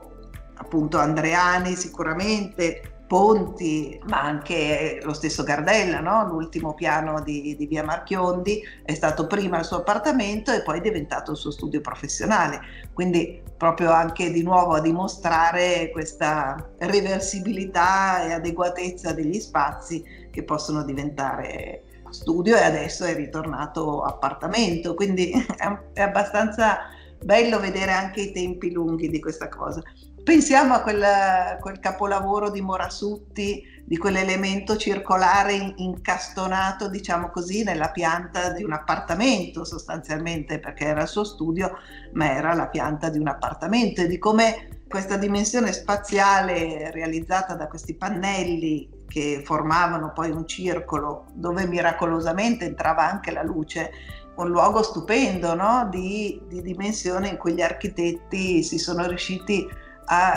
appunto 0.53 0.97
Andreani 0.97 1.75
sicuramente, 1.75 2.98
Ponti, 3.09 3.99
ma 4.05 4.21
anche 4.21 4.99
lo 5.01 5.13
stesso 5.13 5.41
Gardella, 5.41 5.99
no? 5.99 6.27
l'ultimo 6.27 6.75
piano 6.75 7.23
di, 7.23 7.55
di, 7.57 7.65
Via 7.65 7.83
Marchiondi, 7.83 8.61
è 8.83 8.93
stato 8.93 9.25
prima 9.25 9.57
il 9.57 9.65
suo 9.65 9.77
appartamento 9.77 10.51
e 10.51 10.61
poi 10.61 10.77
è 10.77 10.81
diventato 10.81 11.31
il 11.31 11.37
suo 11.37 11.49
studio 11.49 11.81
professionale. 11.81 12.61
Quindi 12.93 13.41
proprio 13.57 13.89
anche 13.89 14.29
di 14.29 14.43
nuovo 14.43 14.73
a 14.73 14.79
dimostrare 14.79 15.89
questa 15.91 16.69
reversibilità 16.77 18.27
e 18.27 18.33
adeguatezza 18.33 19.11
degli 19.11 19.39
spazi 19.39 20.03
che 20.29 20.43
possono 20.43 20.83
diventare 20.83 21.81
studio 22.11 22.57
e 22.57 22.61
adesso 22.61 23.05
è 23.05 23.15
ritornato 23.15 24.03
appartamento. 24.03 24.93
Quindi 24.93 25.31
è 25.93 26.01
abbastanza 26.01 26.77
bello 27.23 27.59
vedere 27.59 27.91
anche 27.91 28.21
i 28.21 28.31
tempi 28.31 28.71
lunghi 28.71 29.09
di 29.09 29.19
questa 29.19 29.49
cosa. 29.49 29.81
Pensiamo 30.23 30.73
a 30.73 30.81
quel, 30.81 31.57
quel 31.59 31.79
capolavoro 31.79 32.49
di 32.49 32.61
Morasutti, 32.61 33.63
di 33.83 33.97
quell'elemento 33.97 34.77
circolare 34.77 35.73
incastonato, 35.77 36.89
diciamo 36.89 37.29
così, 37.29 37.63
nella 37.63 37.89
pianta 37.89 38.51
di 38.51 38.63
un 38.63 38.73
appartamento 38.73 39.63
sostanzialmente, 39.65 40.59
perché 40.59 40.85
era 40.85 41.01
il 41.01 41.07
suo 41.07 41.23
studio, 41.23 41.77
ma 42.13 42.31
era 42.31 42.53
la 42.53 42.67
pianta 42.67 43.09
di 43.09 43.17
un 43.17 43.27
appartamento 43.27 44.01
e 44.01 44.07
di 44.07 44.19
come 44.19 44.83
questa 44.87 45.17
dimensione 45.17 45.71
spaziale 45.71 46.91
realizzata 46.91 47.53
da 47.53 47.67
questi 47.67 47.95
pannelli 47.95 49.05
che 49.07 49.41
formavano 49.43 50.11
poi 50.13 50.31
un 50.31 50.47
circolo 50.47 51.25
dove 51.33 51.65
miracolosamente 51.67 52.65
entrava 52.65 53.09
anche 53.09 53.31
la 53.31 53.43
luce, 53.43 53.91
un 54.35 54.49
luogo 54.49 54.81
stupendo 54.81 55.53
no? 55.53 55.87
di, 55.91 56.41
di 56.47 56.61
dimensione 56.61 57.29
in 57.29 57.37
cui 57.37 57.53
gli 57.53 57.61
architetti 57.61 58.63
si 58.63 58.77
sono 58.77 59.05
riusciti 59.07 59.67
a 59.67 59.88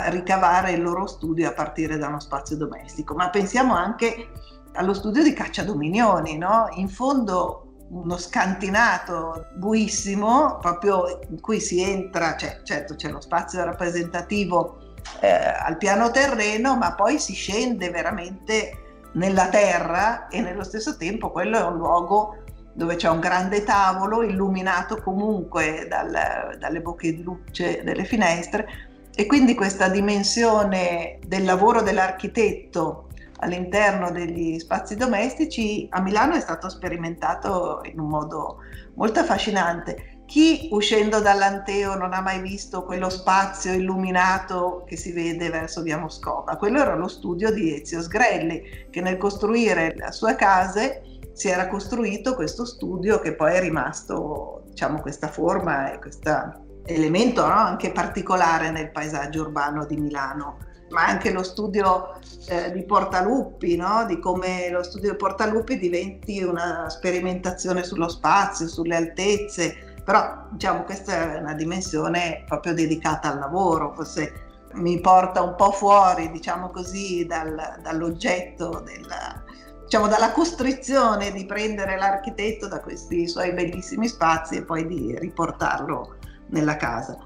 ricavare 0.09 0.71
il 0.71 0.81
loro 0.81 1.07
studio 1.07 1.49
a 1.49 1.53
partire 1.53 1.97
da 1.97 2.07
uno 2.07 2.19
spazio 2.19 2.57
domestico. 2.57 3.15
Ma 3.15 3.29
pensiamo 3.29 3.73
anche 3.73 4.29
allo 4.73 4.93
studio 4.93 5.23
di 5.23 5.33
Caccia 5.33 5.63
Dominioni, 5.63 6.37
no? 6.37 6.67
In 6.75 6.89
fondo 6.89 7.85
uno 7.89 8.17
scantinato 8.17 9.47
buissimo, 9.55 10.57
proprio 10.59 11.19
in 11.29 11.39
cui 11.39 11.59
si 11.59 11.81
entra, 11.81 12.35
cioè, 12.35 12.61
certo 12.63 12.95
c'è 12.95 13.09
lo 13.09 13.21
spazio 13.21 13.63
rappresentativo 13.63 14.77
eh, 15.19 15.29
al 15.29 15.77
piano 15.77 16.09
terreno, 16.11 16.75
ma 16.75 16.93
poi 16.95 17.19
si 17.19 17.33
scende 17.33 17.89
veramente 17.89 18.79
nella 19.13 19.47
terra 19.49 20.27
e 20.27 20.41
nello 20.41 20.63
stesso 20.63 20.97
tempo 20.97 21.29
quello 21.29 21.57
è 21.59 21.63
un 21.63 21.77
luogo 21.77 22.37
dove 22.73 22.95
c'è 22.95 23.07
un 23.07 23.19
grande 23.19 23.63
tavolo 23.63 24.23
illuminato 24.23 24.99
comunque 25.03 25.85
dal, 25.87 26.57
dalle 26.57 26.81
bocche 26.81 27.13
di 27.13 27.21
luce 27.21 27.83
delle 27.83 28.05
finestre 28.05 28.91
e 29.15 29.25
quindi 29.25 29.53
questa 29.53 29.89
dimensione 29.89 31.19
del 31.25 31.43
lavoro 31.43 31.81
dell'architetto 31.81 33.09
all'interno 33.43 34.09
degli 34.09 34.57
spazi 34.57 34.95
domestici 34.95 35.87
a 35.91 36.01
Milano 36.01 36.33
è 36.33 36.39
stato 36.39 36.69
sperimentato 36.69 37.81
in 37.83 37.99
un 37.99 38.07
modo 38.07 38.59
molto 38.95 39.19
affascinante. 39.19 40.21
Chi 40.25 40.69
uscendo 40.71 41.19
dall'Anteo 41.19 41.95
non 41.95 42.13
ha 42.13 42.21
mai 42.21 42.41
visto 42.41 42.83
quello 42.83 43.09
spazio 43.09 43.73
illuminato 43.73 44.83
che 44.87 44.95
si 44.95 45.11
vede 45.11 45.49
verso 45.49 45.81
via 45.81 45.97
Moscova? 45.97 46.55
Quello 46.55 46.79
era 46.79 46.95
lo 46.95 47.07
studio 47.07 47.51
di 47.51 47.75
Ezio 47.75 48.01
Sgrelli, 48.01 48.87
che 48.89 49.01
nel 49.01 49.17
costruire 49.17 49.93
le 49.95 50.11
sue 50.11 50.35
case 50.35 51.03
si 51.33 51.49
era 51.49 51.67
costruito 51.67 52.35
questo 52.35 52.65
studio 52.65 53.19
che 53.19 53.35
poi 53.35 53.53
è 53.53 53.59
rimasto, 53.59 54.63
diciamo, 54.65 55.01
questa 55.01 55.27
forma 55.27 55.91
e 55.93 55.99
questo 55.99 56.62
elemento 56.85 57.45
no? 57.45 57.53
anche 57.53 57.91
particolare 57.91 58.71
nel 58.71 58.91
paesaggio 58.91 59.41
urbano 59.41 59.85
di 59.85 59.97
Milano 59.97 60.57
ma 60.93 61.07
anche 61.07 61.31
lo 61.31 61.43
studio 61.43 62.19
eh, 62.47 62.71
di 62.71 62.83
Portaluppi, 62.83 63.75
no? 63.75 64.05
di 64.05 64.19
come 64.19 64.69
lo 64.69 64.83
studio 64.83 65.11
di 65.11 65.17
Portaluppi 65.17 65.77
diventi 65.77 66.41
una 66.43 66.87
sperimentazione 66.87 67.83
sullo 67.83 68.07
spazio, 68.07 68.67
sulle 68.67 68.95
altezze, 68.95 69.95
però 70.05 70.45
diciamo 70.51 70.83
questa 70.83 71.33
è 71.33 71.39
una 71.39 71.53
dimensione 71.53 72.43
proprio 72.47 72.73
dedicata 72.73 73.31
al 73.31 73.39
lavoro, 73.39 73.93
forse 73.95 74.51
mi 74.73 74.99
porta 74.99 75.41
un 75.41 75.55
po' 75.55 75.71
fuori, 75.71 76.31
diciamo 76.31 76.69
così, 76.69 77.25
dal, 77.25 77.79
dall'oggetto 77.81 78.83
della, 78.85 79.41
diciamo, 79.83 80.07
dalla 80.07 80.31
costrizione 80.31 81.31
di 81.31 81.45
prendere 81.45 81.97
l'architetto 81.97 82.67
da 82.67 82.79
questi 82.79 83.27
suoi 83.27 83.51
bellissimi 83.53 84.07
spazi 84.07 84.57
e 84.57 84.63
poi 84.63 84.85
di 84.85 85.17
riportarlo 85.17 86.17
nella 86.47 86.77
casa. 86.77 87.17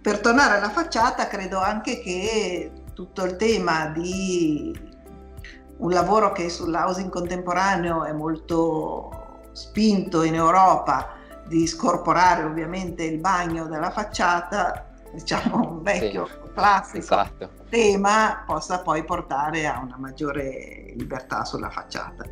Per 0.00 0.20
tornare 0.20 0.56
alla 0.56 0.70
facciata, 0.70 1.26
credo 1.26 1.58
anche 1.58 2.00
che 2.00 2.72
tutto 2.94 3.24
il 3.24 3.36
tema 3.36 3.86
di 3.86 4.88
un 5.78 5.90
lavoro 5.90 6.32
che 6.32 6.48
sull'housing 6.48 7.10
contemporaneo 7.10 8.04
è 8.04 8.12
molto 8.12 9.38
spinto 9.52 10.22
in 10.22 10.34
Europa, 10.34 11.16
di 11.46 11.66
scorporare 11.66 12.44
ovviamente 12.44 13.04
il 13.04 13.18
bagno 13.18 13.66
dalla 13.66 13.90
facciata, 13.90 14.86
diciamo 15.12 15.68
un 15.70 15.82
vecchio 15.82 16.26
sì, 16.26 16.52
classico 16.54 16.98
esatto. 16.98 17.50
tema, 17.68 18.44
possa 18.46 18.80
poi 18.80 19.04
portare 19.04 19.66
a 19.66 19.80
una 19.80 19.96
maggiore 19.98 20.94
libertà 20.96 21.44
sulla 21.44 21.70
facciata. 21.70 22.24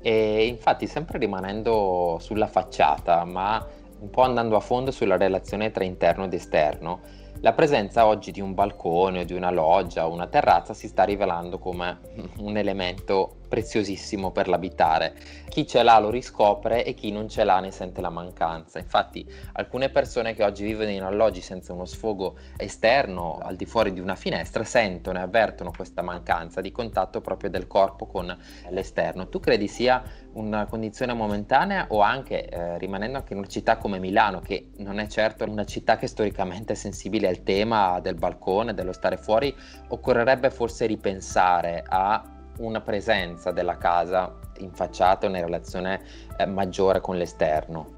E 0.00 0.46
infatti 0.46 0.86
sempre 0.86 1.18
rimanendo 1.18 2.18
sulla 2.20 2.46
facciata, 2.46 3.24
ma 3.24 3.64
un 4.00 4.10
po' 4.10 4.22
andando 4.22 4.56
a 4.56 4.60
fondo 4.60 4.90
sulla 4.90 5.16
relazione 5.16 5.70
tra 5.70 5.84
interno 5.84 6.24
ed 6.24 6.34
esterno, 6.34 7.00
la 7.40 7.52
presenza 7.52 8.06
oggi 8.06 8.32
di 8.32 8.40
un 8.40 8.52
balcone 8.52 9.24
di 9.24 9.32
una 9.32 9.50
loggia 9.50 10.08
o 10.08 10.12
una 10.12 10.26
terrazza 10.26 10.74
si 10.74 10.88
sta 10.88 11.04
rivelando 11.04 11.58
come 11.58 12.00
un 12.38 12.56
elemento 12.56 13.36
preziosissimo 13.48 14.32
per 14.32 14.48
l'abitare. 14.48 15.14
Chi 15.48 15.64
ce 15.64 15.84
l'ha 15.84 16.00
lo 16.00 16.10
riscopre 16.10 16.84
e 16.84 16.94
chi 16.94 17.12
non 17.12 17.28
ce 17.28 17.44
l'ha 17.44 17.60
ne 17.60 17.70
sente 17.70 18.00
la 18.00 18.10
mancanza. 18.10 18.80
Infatti 18.80 19.24
alcune 19.52 19.88
persone 19.88 20.34
che 20.34 20.42
oggi 20.42 20.64
vivono 20.64 20.90
in 20.90 21.02
alloggi 21.02 21.40
senza 21.40 21.72
uno 21.72 21.84
sfogo 21.84 22.36
esterno 22.56 23.38
al 23.40 23.54
di 23.54 23.66
fuori 23.66 23.92
di 23.92 24.00
una 24.00 24.16
finestra 24.16 24.64
sentono 24.64 25.18
e 25.18 25.22
avvertono 25.22 25.70
questa 25.74 26.02
mancanza 26.02 26.60
di 26.60 26.72
contatto 26.72 27.20
proprio 27.20 27.50
del 27.50 27.68
corpo 27.68 28.06
con 28.06 28.36
l'esterno. 28.70 29.28
Tu 29.28 29.38
credi 29.38 29.68
sia 29.68 30.02
una 30.38 30.66
condizione 30.66 31.12
momentanea 31.12 31.86
o 31.88 32.00
anche 32.00 32.48
eh, 32.48 32.78
rimanendo 32.78 33.18
anche 33.18 33.32
in 33.32 33.40
una 33.40 33.48
città 33.48 33.76
come 33.76 33.98
Milano 33.98 34.40
che 34.40 34.70
non 34.78 34.98
è 35.00 35.06
certo 35.08 35.44
una 35.44 35.64
città 35.64 35.96
che 35.96 36.06
storicamente 36.06 36.74
è 36.74 36.76
sensibile 36.76 37.28
al 37.28 37.42
tema 37.42 37.98
del 38.00 38.14
balcone, 38.14 38.72
dello 38.72 38.92
stare 38.92 39.16
fuori, 39.16 39.54
occorrerebbe 39.88 40.50
forse 40.50 40.86
ripensare 40.86 41.84
a 41.86 42.22
una 42.58 42.80
presenza 42.80 43.50
della 43.50 43.76
casa 43.76 44.36
in 44.58 44.72
facciata, 44.72 45.26
una 45.26 45.40
relazione 45.40 46.00
eh, 46.36 46.46
maggiore 46.46 47.00
con 47.00 47.16
l'esterno? 47.16 47.96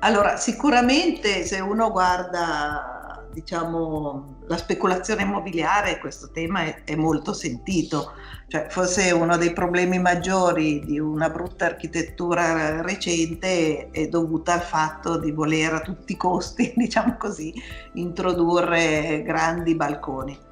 Allora, 0.00 0.36
sicuramente 0.36 1.44
se 1.44 1.60
uno 1.60 1.90
guarda 1.90 3.26
diciamo, 3.32 4.37
la 4.48 4.56
speculazione 4.56 5.22
immobiliare, 5.22 5.98
questo 5.98 6.30
tema 6.30 6.62
è, 6.62 6.82
è, 6.84 6.94
molto 6.96 7.32
sentito. 7.32 8.12
Cioè, 8.48 8.66
forse 8.70 9.10
uno 9.10 9.36
dei 9.36 9.52
problemi 9.52 9.98
maggiori 9.98 10.80
di 10.84 10.98
una 10.98 11.28
brutta 11.28 11.66
architettura 11.66 12.80
recente 12.80 13.90
è 13.90 14.08
dovuta 14.08 14.54
al 14.54 14.62
fatto 14.62 15.18
di 15.18 15.32
voler 15.32 15.74
a 15.74 15.80
tutti 15.80 16.12
i 16.12 16.16
costi, 16.16 16.72
diciamo 16.76 17.16
così, 17.18 17.52
introdurre 17.94 19.22
grandi 19.22 19.74
balconi. 19.74 20.46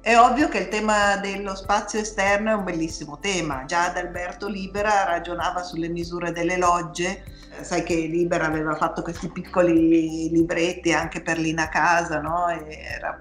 È 0.00 0.16
ovvio 0.16 0.48
che 0.48 0.58
il 0.58 0.68
tema 0.68 1.16
dello 1.16 1.54
spazio 1.54 2.00
esterno 2.00 2.50
è 2.50 2.54
un 2.54 2.64
bellissimo 2.64 3.18
tema. 3.20 3.64
Già 3.66 3.86
Adalberto 3.86 4.48
Libera 4.48 5.04
ragionava 5.04 5.62
sulle 5.62 5.88
misure 5.88 6.32
delle 6.32 6.56
logge. 6.56 7.22
Sai 7.60 7.84
che 7.84 7.94
Libera 7.94 8.46
aveva 8.46 8.74
fatto 8.74 9.02
questi 9.02 9.28
piccoli 9.28 10.28
libretti 10.30 10.92
anche 10.92 11.22
per 11.22 11.38
l'Ina 11.38 11.68
Casa, 11.68 12.20
no? 12.20 12.48
Era, 12.48 13.16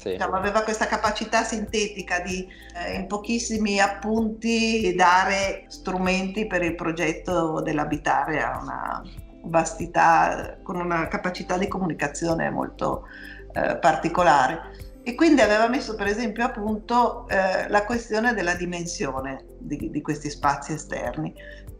sì. 0.00 0.10
diciamo, 0.12 0.36
aveva 0.36 0.62
questa 0.62 0.86
capacità 0.86 1.44
sintetica 1.44 2.20
di 2.20 2.48
eh, 2.74 2.94
in 2.94 3.06
pochissimi 3.06 3.80
appunti 3.80 4.94
dare 4.94 5.64
strumenti 5.68 6.46
per 6.46 6.62
il 6.62 6.74
progetto 6.74 7.60
dell'abitare 7.60 8.42
a 8.42 8.58
una 8.60 9.02
vastità, 9.42 10.58
con 10.62 10.76
una 10.76 11.08
capacità 11.08 11.58
di 11.58 11.68
comunicazione 11.68 12.50
molto 12.50 13.04
eh, 13.52 13.76
particolare 13.76 14.88
e 15.02 15.14
quindi 15.14 15.40
aveva 15.40 15.66
messo 15.68 15.94
per 15.94 16.06
esempio 16.06 16.44
a 16.44 16.50
punto 16.50 17.26
eh, 17.28 17.68
la 17.68 17.84
questione 17.84 18.34
della 18.34 18.54
dimensione 18.54 19.44
di, 19.58 19.90
di, 19.90 20.02
questi 20.02 20.28
spazi 20.28 20.74
esterni 20.74 21.34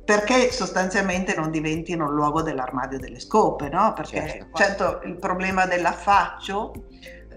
perché 0.05 0.51
sostanzialmente 0.51 1.37
non 1.37 1.51
diventino 1.51 2.07
il 2.07 2.15
luogo 2.15 2.43
dell'armadio 2.43 2.99
delle 2.99 3.21
scope, 3.21 3.69
no? 3.69 3.93
Perché 3.93 4.27
certo, 4.27 4.57
certo 4.57 5.01
il 5.05 5.17
problema 5.19 5.67
dell'affaccio, 5.67 6.73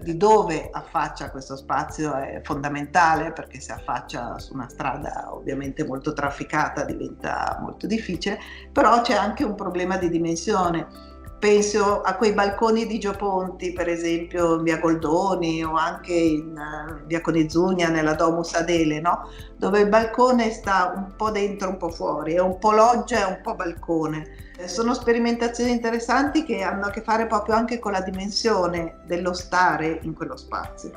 di 0.00 0.16
dove 0.16 0.68
affaccia 0.70 1.30
questo 1.30 1.56
spazio 1.56 2.14
è 2.14 2.40
fondamentale 2.42 3.32
perché 3.32 3.60
se 3.60 3.72
affaccia 3.72 4.38
su 4.38 4.54
una 4.54 4.68
strada 4.68 5.28
ovviamente 5.32 5.84
molto 5.84 6.12
trafficata 6.12 6.84
diventa 6.84 7.58
molto 7.60 7.86
difficile, 7.86 8.38
però 8.72 9.00
c'è 9.00 9.14
anche 9.14 9.44
un 9.44 9.54
problema 9.54 9.96
di 9.96 10.08
dimensione 10.10 11.12
penso 11.44 12.00
a 12.00 12.14
quei 12.14 12.32
balconi 12.32 12.86
di 12.86 12.98
Gioponti, 12.98 13.74
per 13.74 13.86
esempio 13.86 14.54
in 14.54 14.62
via 14.62 14.78
Goldoni 14.78 15.62
o 15.62 15.74
anche 15.74 16.14
in 16.14 16.56
uh, 16.56 17.04
via 17.04 17.20
Conizugna 17.20 17.90
nella 17.90 18.14
Domus 18.14 18.54
Adele, 18.54 18.98
no? 18.98 19.28
dove 19.58 19.80
il 19.80 19.90
balcone 19.90 20.50
sta 20.50 20.94
un 20.96 21.14
po' 21.14 21.30
dentro, 21.30 21.68
un 21.68 21.76
po' 21.76 21.90
fuori, 21.90 22.32
è 22.32 22.40
un 22.40 22.58
po' 22.58 22.72
loggia 22.72 23.20
e 23.20 23.24
un 23.30 23.40
po' 23.42 23.54
balcone. 23.56 24.52
Eh, 24.56 24.68
sono 24.68 24.94
sperimentazioni 24.94 25.70
interessanti 25.70 26.44
che 26.44 26.62
hanno 26.62 26.86
a 26.86 26.90
che 26.90 27.02
fare 27.02 27.26
proprio 27.26 27.56
anche 27.56 27.78
con 27.78 27.92
la 27.92 28.00
dimensione 28.00 29.00
dello 29.04 29.34
stare 29.34 29.98
in 30.00 30.14
quello 30.14 30.38
spazio. 30.38 30.92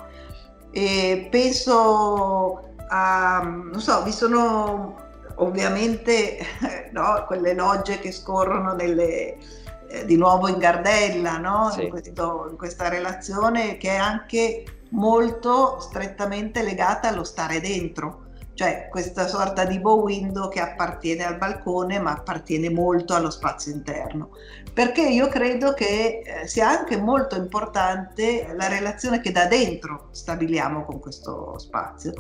E 0.71 1.27
penso 1.29 2.73
a, 2.88 3.41
non 3.43 3.81
so, 3.81 4.01
vi 4.03 4.13
sono 4.13 4.95
ovviamente 5.39 6.38
no, 6.93 7.25
quelle 7.27 7.53
logge 7.53 7.99
che 7.99 8.13
scorrono 8.13 8.71
nelle 8.73 9.65
eh, 9.89 10.06
di 10.06 10.17
nuovo 10.17 10.47
in 10.47 10.58
Gardella, 10.58 11.38
no? 11.38 11.71
sì. 11.71 11.84
in, 11.84 11.89
questo, 11.89 12.47
in 12.50 12.58
questa 12.58 12.89
relazione 12.89 13.78
che 13.78 13.89
è 13.89 13.97
anche 13.97 14.63
molto 14.91 15.80
strettamente 15.80 16.63
legata 16.63 17.10
allo 17.10 17.23
stare 17.23 17.60
dentro 17.60 18.28
cioè 18.58 18.88
questa 18.89 19.28
sorta 19.28 19.65
di 19.65 19.80
bow 19.80 20.02
window 20.02 20.50
che 20.50 20.60
appartiene 20.60 21.23
al 21.23 21.38
balcone 21.38 22.00
ma 22.00 22.13
appartiene 22.13 22.71
molto 22.71 23.13
allo 23.13 23.30
spazio 23.30 23.71
interno. 23.71 24.32
Perché 24.73 25.08
io 25.08 25.28
credo 25.28 25.76
che 25.76 26.23
eh, 26.26 26.47
sia 26.47 26.67
anche 26.67 26.97
molto 26.97 27.36
importante 27.36 28.52
la 28.58 28.67
relazione 28.67 29.21
che 29.21 29.32
da 29.32 29.45
dentro 29.45 30.08
stabiliamo 30.10 30.86
con 30.86 31.00
questo 31.00 31.60
spazio. 31.60 32.13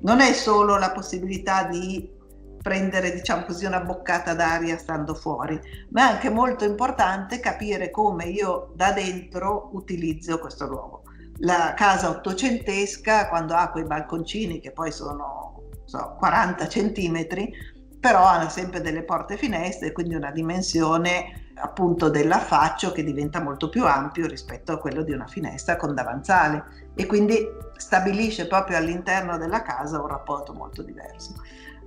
Non 0.00 0.20
è 0.20 0.34
solo 0.34 0.76
la 0.76 0.90
possibilità 0.90 1.64
di 1.64 2.16
prendere 2.68 3.14
diciamo 3.14 3.44
così 3.44 3.64
una 3.64 3.80
boccata 3.80 4.34
d'aria 4.34 4.76
stando 4.76 5.14
fuori, 5.14 5.58
ma 5.90 6.02
è 6.02 6.12
anche 6.12 6.28
molto 6.28 6.66
importante 6.66 7.40
capire 7.40 7.90
come 7.90 8.26
io 8.26 8.72
da 8.74 8.92
dentro 8.92 9.70
utilizzo 9.72 10.38
questo 10.38 10.66
luogo. 10.66 11.02
La 11.38 11.72
casa 11.74 12.10
ottocentesca, 12.10 13.28
quando 13.28 13.54
ha 13.54 13.70
quei 13.70 13.84
balconcini 13.84 14.60
che 14.60 14.72
poi 14.72 14.92
sono 14.92 15.62
so, 15.86 16.16
40 16.18 16.68
centimetri, 16.68 17.50
però 17.98 18.22
hanno 18.26 18.50
sempre 18.50 18.82
delle 18.82 19.02
porte 19.02 19.38
finestre, 19.38 19.92
quindi 19.92 20.14
una 20.14 20.30
dimensione 20.30 21.46
appunto 21.54 22.10
dell'affaccio 22.10 22.92
che 22.92 23.02
diventa 23.02 23.40
molto 23.40 23.70
più 23.70 23.86
ampio 23.86 24.26
rispetto 24.26 24.72
a 24.72 24.78
quello 24.78 25.02
di 25.02 25.12
una 25.12 25.26
finestra 25.26 25.76
con 25.76 25.94
davanzale 25.94 26.90
e 26.94 27.06
quindi 27.06 27.48
stabilisce 27.76 28.46
proprio 28.46 28.76
all'interno 28.76 29.38
della 29.38 29.62
casa 29.62 30.00
un 30.00 30.06
rapporto 30.06 30.52
molto 30.52 30.82
diverso. 30.82 31.32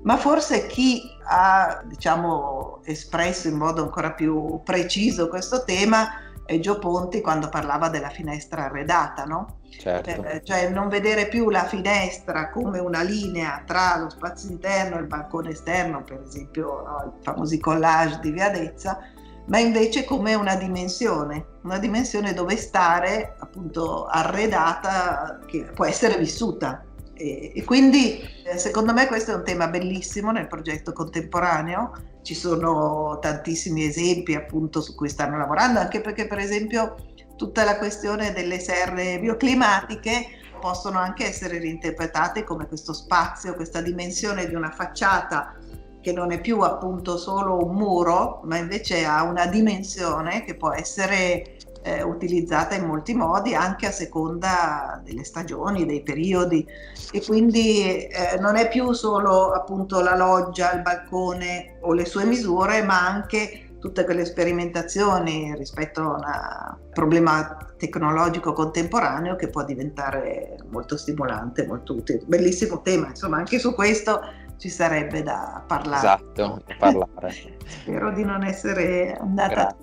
Ma 0.03 0.17
forse 0.17 0.67
chi 0.67 1.01
ha 1.25 1.81
diciamo, 1.85 2.81
espresso 2.83 3.47
in 3.47 3.55
modo 3.55 3.83
ancora 3.83 4.13
più 4.13 4.61
preciso 4.63 5.27
questo 5.27 5.63
tema 5.63 6.09
è 6.45 6.59
Gio 6.59 6.79
Ponti 6.79 7.21
quando 7.21 7.49
parlava 7.49 7.87
della 7.87 8.09
finestra 8.09 8.65
arredata, 8.65 9.23
no? 9.23 9.59
Certo. 9.69 10.23
Eh, 10.23 10.43
cioè 10.43 10.69
non 10.69 10.89
vedere 10.89 11.27
più 11.27 11.49
la 11.49 11.63
finestra 11.63 12.49
come 12.49 12.79
una 12.79 13.03
linea 13.03 13.63
tra 13.65 13.97
lo 13.97 14.09
spazio 14.09 14.49
interno 14.49 14.97
e 14.97 15.01
il 15.01 15.07
balcone 15.07 15.51
esterno, 15.51 16.03
per 16.03 16.21
esempio 16.25 16.81
no, 16.81 17.15
i 17.17 17.23
famosi 17.23 17.59
collage 17.59 18.19
di 18.21 18.31
Viadezza, 18.31 18.99
ma 19.45 19.59
invece 19.59 20.03
come 20.03 20.33
una 20.33 20.55
dimensione, 20.55 21.45
una 21.63 21.77
dimensione 21.77 22.33
dove 22.33 22.57
stare 22.57 23.35
appunto 23.39 24.05
arredata 24.05 25.39
che 25.45 25.69
può 25.73 25.85
essere 25.85 26.17
vissuta. 26.17 26.83
E, 27.21 27.51
e 27.53 27.63
quindi 27.63 28.19
eh, 28.43 28.57
secondo 28.57 28.93
me 28.93 29.05
questo 29.05 29.31
è 29.31 29.35
un 29.35 29.43
tema 29.43 29.67
bellissimo 29.67 30.31
nel 30.31 30.47
progetto 30.47 30.91
contemporaneo, 30.91 31.91
ci 32.23 32.33
sono 32.33 33.19
tantissimi 33.21 33.85
esempi 33.85 34.33
appunto 34.33 34.81
su 34.81 34.95
cui 34.95 35.07
stanno 35.07 35.37
lavorando, 35.37 35.79
anche 35.79 36.01
perché 36.01 36.25
per 36.25 36.39
esempio 36.39 36.95
tutta 37.37 37.63
la 37.63 37.77
questione 37.77 38.33
delle 38.33 38.59
serre 38.59 39.19
bioclimatiche 39.19 40.39
possono 40.59 40.97
anche 40.97 41.27
essere 41.27 41.59
reinterpretate 41.59 42.43
come 42.43 42.67
questo 42.67 42.93
spazio, 42.93 43.53
questa 43.53 43.81
dimensione 43.81 44.47
di 44.47 44.55
una 44.55 44.71
facciata 44.71 45.55
che 46.01 46.13
non 46.13 46.31
è 46.31 46.41
più 46.41 46.61
appunto 46.61 47.17
solo 47.17 47.63
un 47.63 47.75
muro, 47.75 48.41
ma 48.45 48.57
invece 48.57 49.05
ha 49.05 49.21
una 49.21 49.45
dimensione 49.45 50.43
che 50.43 50.55
può 50.55 50.73
essere 50.73 51.57
eh, 51.83 52.03
utilizzata 52.03 52.75
in 52.75 52.85
molti 52.85 53.13
modi 53.13 53.55
anche 53.55 53.87
a 53.87 53.91
seconda 53.91 55.01
delle 55.03 55.23
stagioni, 55.23 55.85
dei 55.85 56.01
periodi 56.01 56.65
e 57.11 57.23
quindi 57.25 58.05
eh, 58.05 58.37
non 58.39 58.55
è 58.55 58.69
più 58.69 58.91
solo 58.93 59.51
appunto 59.51 60.01
la 60.01 60.15
loggia, 60.15 60.73
il 60.73 60.81
balcone 60.81 61.77
o 61.81 61.93
le 61.93 62.05
sue 62.05 62.25
misure, 62.25 62.83
ma 62.83 63.07
anche 63.07 63.67
tutte 63.79 64.05
quelle 64.05 64.25
sperimentazioni 64.25 65.55
rispetto 65.57 66.01
a 66.13 66.77
un 66.79 66.91
problema 66.93 67.57
tecnologico 67.77 68.53
contemporaneo 68.53 69.35
che 69.35 69.47
può 69.47 69.65
diventare 69.65 70.57
molto 70.69 70.95
stimolante, 70.95 71.65
molto 71.65 71.95
utile. 71.95 72.21
Bellissimo 72.25 72.81
tema, 72.83 73.07
insomma, 73.07 73.37
anche 73.37 73.57
su 73.57 73.73
questo 73.73 74.21
ci 74.61 74.69
sarebbe 74.69 75.23
da 75.23 75.63
parlare. 75.65 75.97
Esatto, 75.97 76.61
da 76.67 76.75
parlare. 76.77 77.33
Spero 77.65 78.11
di 78.11 78.23
non 78.23 78.43
essere 78.43 79.17
andata. 79.19 79.75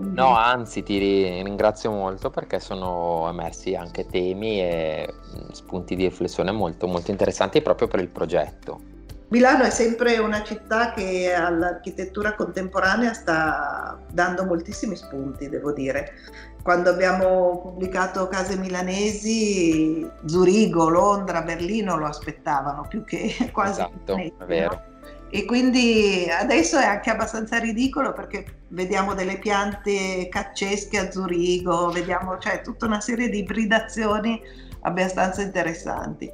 No, 0.00 0.36
anzi, 0.36 0.84
ti 0.84 0.96
ringrazio 1.42 1.90
molto 1.90 2.30
perché 2.30 2.60
sono 2.60 3.28
emersi 3.28 3.74
anche 3.74 4.06
temi 4.06 4.60
e 4.60 5.12
mm, 5.12 5.48
spunti 5.50 5.96
di 5.96 6.04
riflessione 6.04 6.52
molto, 6.52 6.86
molto 6.86 7.10
interessanti 7.10 7.60
proprio 7.62 7.88
per 7.88 7.98
il 7.98 8.10
progetto. 8.10 8.90
Milano 9.30 9.64
è 9.64 9.70
sempre 9.70 10.18
una 10.18 10.44
città 10.44 10.92
che 10.92 11.32
all'architettura 11.32 12.36
contemporanea 12.36 13.14
sta 13.14 13.98
dando 14.08 14.44
moltissimi 14.44 14.94
spunti, 14.94 15.48
devo 15.48 15.72
dire. 15.72 16.12
Quando 16.62 16.90
abbiamo 16.90 17.60
pubblicato 17.60 18.28
Case 18.28 18.56
Milanesi, 18.56 20.08
Zurigo, 20.26 20.88
Londra, 20.88 21.42
Berlino 21.42 21.96
lo 21.96 22.06
aspettavano 22.06 22.86
più 22.88 23.04
che 23.04 23.34
quasi. 23.52 23.80
Esatto, 23.80 24.16
è 24.16 24.44
vero. 24.46 24.70
No? 24.70 24.90
E 25.34 25.46
quindi 25.46 26.26
adesso 26.30 26.78
è 26.78 26.84
anche 26.84 27.08
abbastanza 27.08 27.58
ridicolo 27.58 28.12
perché 28.12 28.64
vediamo 28.68 29.14
delle 29.14 29.38
piante 29.38 30.28
caccesche 30.28 30.98
a 30.98 31.10
Zurigo, 31.10 31.88
vediamo 31.90 32.38
cioè, 32.38 32.60
tutta 32.60 32.84
una 32.84 33.00
serie 33.00 33.30
di 33.30 33.38
ibridazioni 33.38 34.38
abbastanza 34.82 35.40
interessanti. 35.40 36.30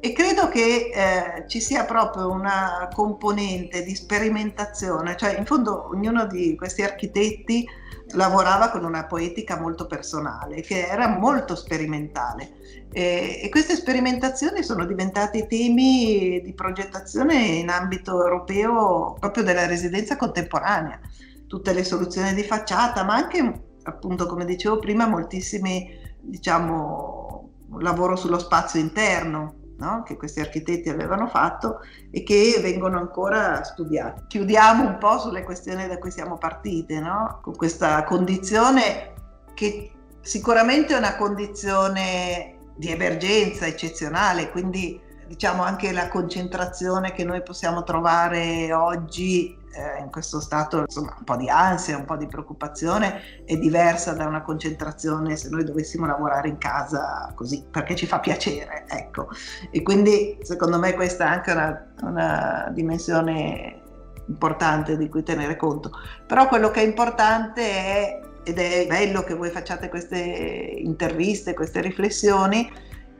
E 0.00 0.12
credo 0.12 0.48
che 0.48 0.90
eh, 0.92 1.48
ci 1.48 1.60
sia 1.60 1.84
proprio 1.84 2.30
una 2.30 2.90
componente 2.94 3.82
di 3.84 3.94
sperimentazione, 3.94 5.16
cioè 5.16 5.38
in 5.38 5.46
fondo 5.46 5.88
ognuno 5.88 6.26
di 6.26 6.54
questi 6.54 6.82
architetti 6.82 7.66
lavorava 8.12 8.70
con 8.70 8.84
una 8.84 9.06
poetica 9.06 9.58
molto 9.58 9.86
personale, 9.86 10.60
che 10.60 10.86
era 10.86 11.08
molto 11.08 11.54
sperimentale. 11.54 12.52
E, 12.92 13.40
e 13.42 13.48
queste 13.48 13.74
sperimentazioni 13.74 14.62
sono 14.62 14.84
diventate 14.84 15.46
temi 15.46 16.40
di 16.42 16.52
progettazione 16.54 17.34
in 17.34 17.68
ambito 17.68 18.22
europeo 18.22 19.16
proprio 19.18 19.44
della 19.44 19.66
residenza 19.66 20.16
contemporanea. 20.16 21.00
Tutte 21.46 21.72
le 21.72 21.84
soluzioni 21.84 22.34
di 22.34 22.42
facciata, 22.42 23.04
ma 23.04 23.14
anche, 23.14 23.62
appunto, 23.82 24.26
come 24.26 24.44
dicevo 24.44 24.78
prima, 24.78 25.06
moltissimi, 25.06 25.98
diciamo, 26.20 27.50
lavoro 27.78 28.16
sullo 28.16 28.38
spazio 28.38 28.80
interno, 28.80 29.54
no? 29.78 30.02
che 30.02 30.16
questi 30.16 30.40
architetti 30.40 30.88
avevano 30.88 31.26
fatto 31.26 31.80
e 32.10 32.22
che 32.22 32.58
vengono 32.60 32.98
ancora 32.98 33.62
studiati. 33.64 34.24
Chiudiamo 34.28 34.84
un 34.84 34.98
po' 34.98 35.18
sulle 35.18 35.42
questioni 35.42 35.86
da 35.86 35.98
cui 35.98 36.10
siamo 36.10 36.38
partite, 36.38 37.00
no? 37.00 37.40
con 37.42 37.56
questa 37.56 38.04
condizione 38.04 39.12
che 39.54 39.90
sicuramente 40.20 40.94
è 40.94 40.98
una 40.98 41.16
condizione 41.16 42.56
di 42.76 42.90
emergenza 42.90 43.66
eccezionale, 43.66 44.50
quindi 44.50 45.00
diciamo 45.26 45.62
anche 45.62 45.92
la 45.92 46.08
concentrazione 46.08 47.12
che 47.12 47.24
noi 47.24 47.42
possiamo 47.42 47.84
trovare 47.84 48.72
oggi 48.72 49.58
eh, 49.72 50.00
in 50.00 50.10
questo 50.10 50.40
stato 50.40 50.80
insomma, 50.80 51.14
un 51.18 51.24
po' 51.24 51.36
di 51.36 51.48
ansia, 51.48 51.96
un 51.96 52.04
po' 52.04 52.16
di 52.16 52.26
preoccupazione 52.26 53.44
è 53.44 53.56
diversa 53.56 54.12
da 54.12 54.26
una 54.26 54.42
concentrazione 54.42 55.36
se 55.36 55.48
noi 55.48 55.64
dovessimo 55.64 56.06
lavorare 56.06 56.48
in 56.48 56.58
casa 56.58 57.32
così 57.34 57.64
perché 57.70 57.94
ci 57.94 58.06
fa 58.06 58.20
piacere, 58.20 58.84
ecco. 58.88 59.28
E 59.70 59.82
quindi 59.82 60.38
secondo 60.42 60.78
me 60.78 60.94
questa 60.94 61.24
è 61.24 61.28
anche 61.28 61.50
una, 61.52 61.92
una 62.02 62.70
dimensione 62.72 63.80
importante 64.26 64.96
di 64.96 65.08
cui 65.08 65.22
tenere 65.22 65.56
conto. 65.56 65.90
Però 66.26 66.48
quello 66.48 66.70
che 66.70 66.80
è 66.80 66.84
importante 66.84 67.62
è, 67.62 68.20
ed 68.44 68.58
è 68.58 68.86
bello 68.86 69.22
che 69.22 69.34
voi 69.34 69.50
facciate 69.50 69.88
queste 69.88 70.18
interviste, 70.18 71.54
queste 71.54 71.80
riflessioni, 71.80 72.70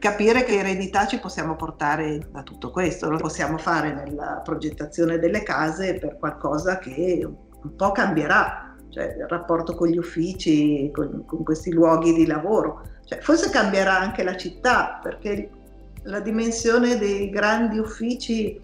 capire 0.02 0.42
che 0.42 0.58
eredità 0.58 1.06
ci 1.06 1.20
possiamo 1.20 1.54
portare 1.54 2.26
da 2.32 2.42
tutto 2.42 2.72
questo, 2.72 3.08
lo 3.08 3.18
possiamo 3.18 3.56
fare 3.56 3.92
nella 3.92 4.40
progettazione 4.42 5.20
delle 5.20 5.44
case 5.44 5.94
per 5.94 6.18
qualcosa 6.18 6.78
che 6.78 7.24
un 7.24 7.76
po' 7.76 7.92
cambierà, 7.92 8.74
cioè 8.88 9.14
il 9.16 9.28
rapporto 9.28 9.76
con 9.76 9.86
gli 9.86 9.96
uffici, 9.96 10.90
con, 10.92 11.24
con 11.24 11.44
questi 11.44 11.70
luoghi 11.70 12.12
di 12.14 12.26
lavoro, 12.26 12.82
cioè, 13.04 13.20
forse 13.20 13.48
cambierà 13.50 13.96
anche 13.96 14.24
la 14.24 14.36
città 14.36 14.98
perché 15.00 15.48
la 16.02 16.18
dimensione 16.18 16.98
dei 16.98 17.30
grandi 17.30 17.78
uffici 17.78 18.60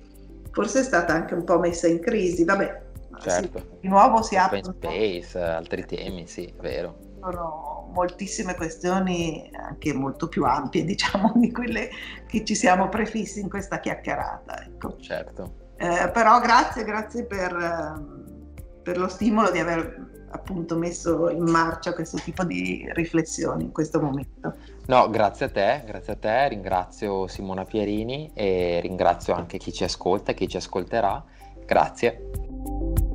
forse 0.50 0.80
è 0.80 0.82
stata 0.82 1.12
anche 1.12 1.34
un 1.34 1.44
po' 1.44 1.60
messa 1.60 1.86
in 1.86 2.00
crisi, 2.00 2.42
vabbè. 2.42 2.82
Certo. 3.20 3.58
Sì, 3.58 3.64
di 3.82 3.88
nuovo 3.88 4.22
si 4.22 4.34
apre. 4.34 4.58
Open 4.58 4.74
space, 4.74 5.38
altri 5.38 5.86
temi, 5.86 6.26
sì, 6.26 6.52
vero 6.60 7.06
sono 7.20 7.90
moltissime 7.92 8.54
questioni 8.54 9.50
anche 9.52 9.92
molto 9.92 10.28
più 10.28 10.44
ampie, 10.44 10.84
diciamo, 10.86 11.32
di 11.36 11.50
quelle 11.52 11.90
che 12.26 12.44
ci 12.44 12.54
siamo 12.54 12.88
prefissi 12.88 13.40
in 13.40 13.48
questa 13.48 13.80
chiacchierata. 13.80 14.64
Ecco. 14.64 14.96
Certo. 15.00 15.66
Eh, 15.76 16.10
però 16.12 16.40
grazie, 16.40 16.84
grazie 16.84 17.24
per, 17.24 17.52
eh, 17.54 18.82
per, 18.82 18.98
lo 18.98 19.08
stimolo 19.08 19.50
di 19.50 19.60
aver 19.60 20.06
appunto 20.30 20.76
messo 20.76 21.30
in 21.30 21.44
marcia 21.44 21.94
questo 21.94 22.18
tipo 22.18 22.44
di 22.44 22.86
riflessioni 22.92 23.64
in 23.64 23.72
questo 23.72 24.00
momento. 24.00 24.54
No, 24.86 25.08
grazie 25.08 25.46
a 25.46 25.50
te, 25.50 25.82
grazie 25.86 26.14
a 26.14 26.16
te, 26.16 26.48
ringrazio 26.48 27.28
Simona 27.28 27.64
Pierini 27.64 28.30
e 28.34 28.80
ringrazio 28.82 29.34
anche 29.34 29.58
chi 29.58 29.72
ci 29.72 29.84
ascolta 29.84 30.32
e 30.32 30.34
chi 30.34 30.48
ci 30.48 30.56
ascolterà. 30.56 31.22
Grazie. 31.64 33.06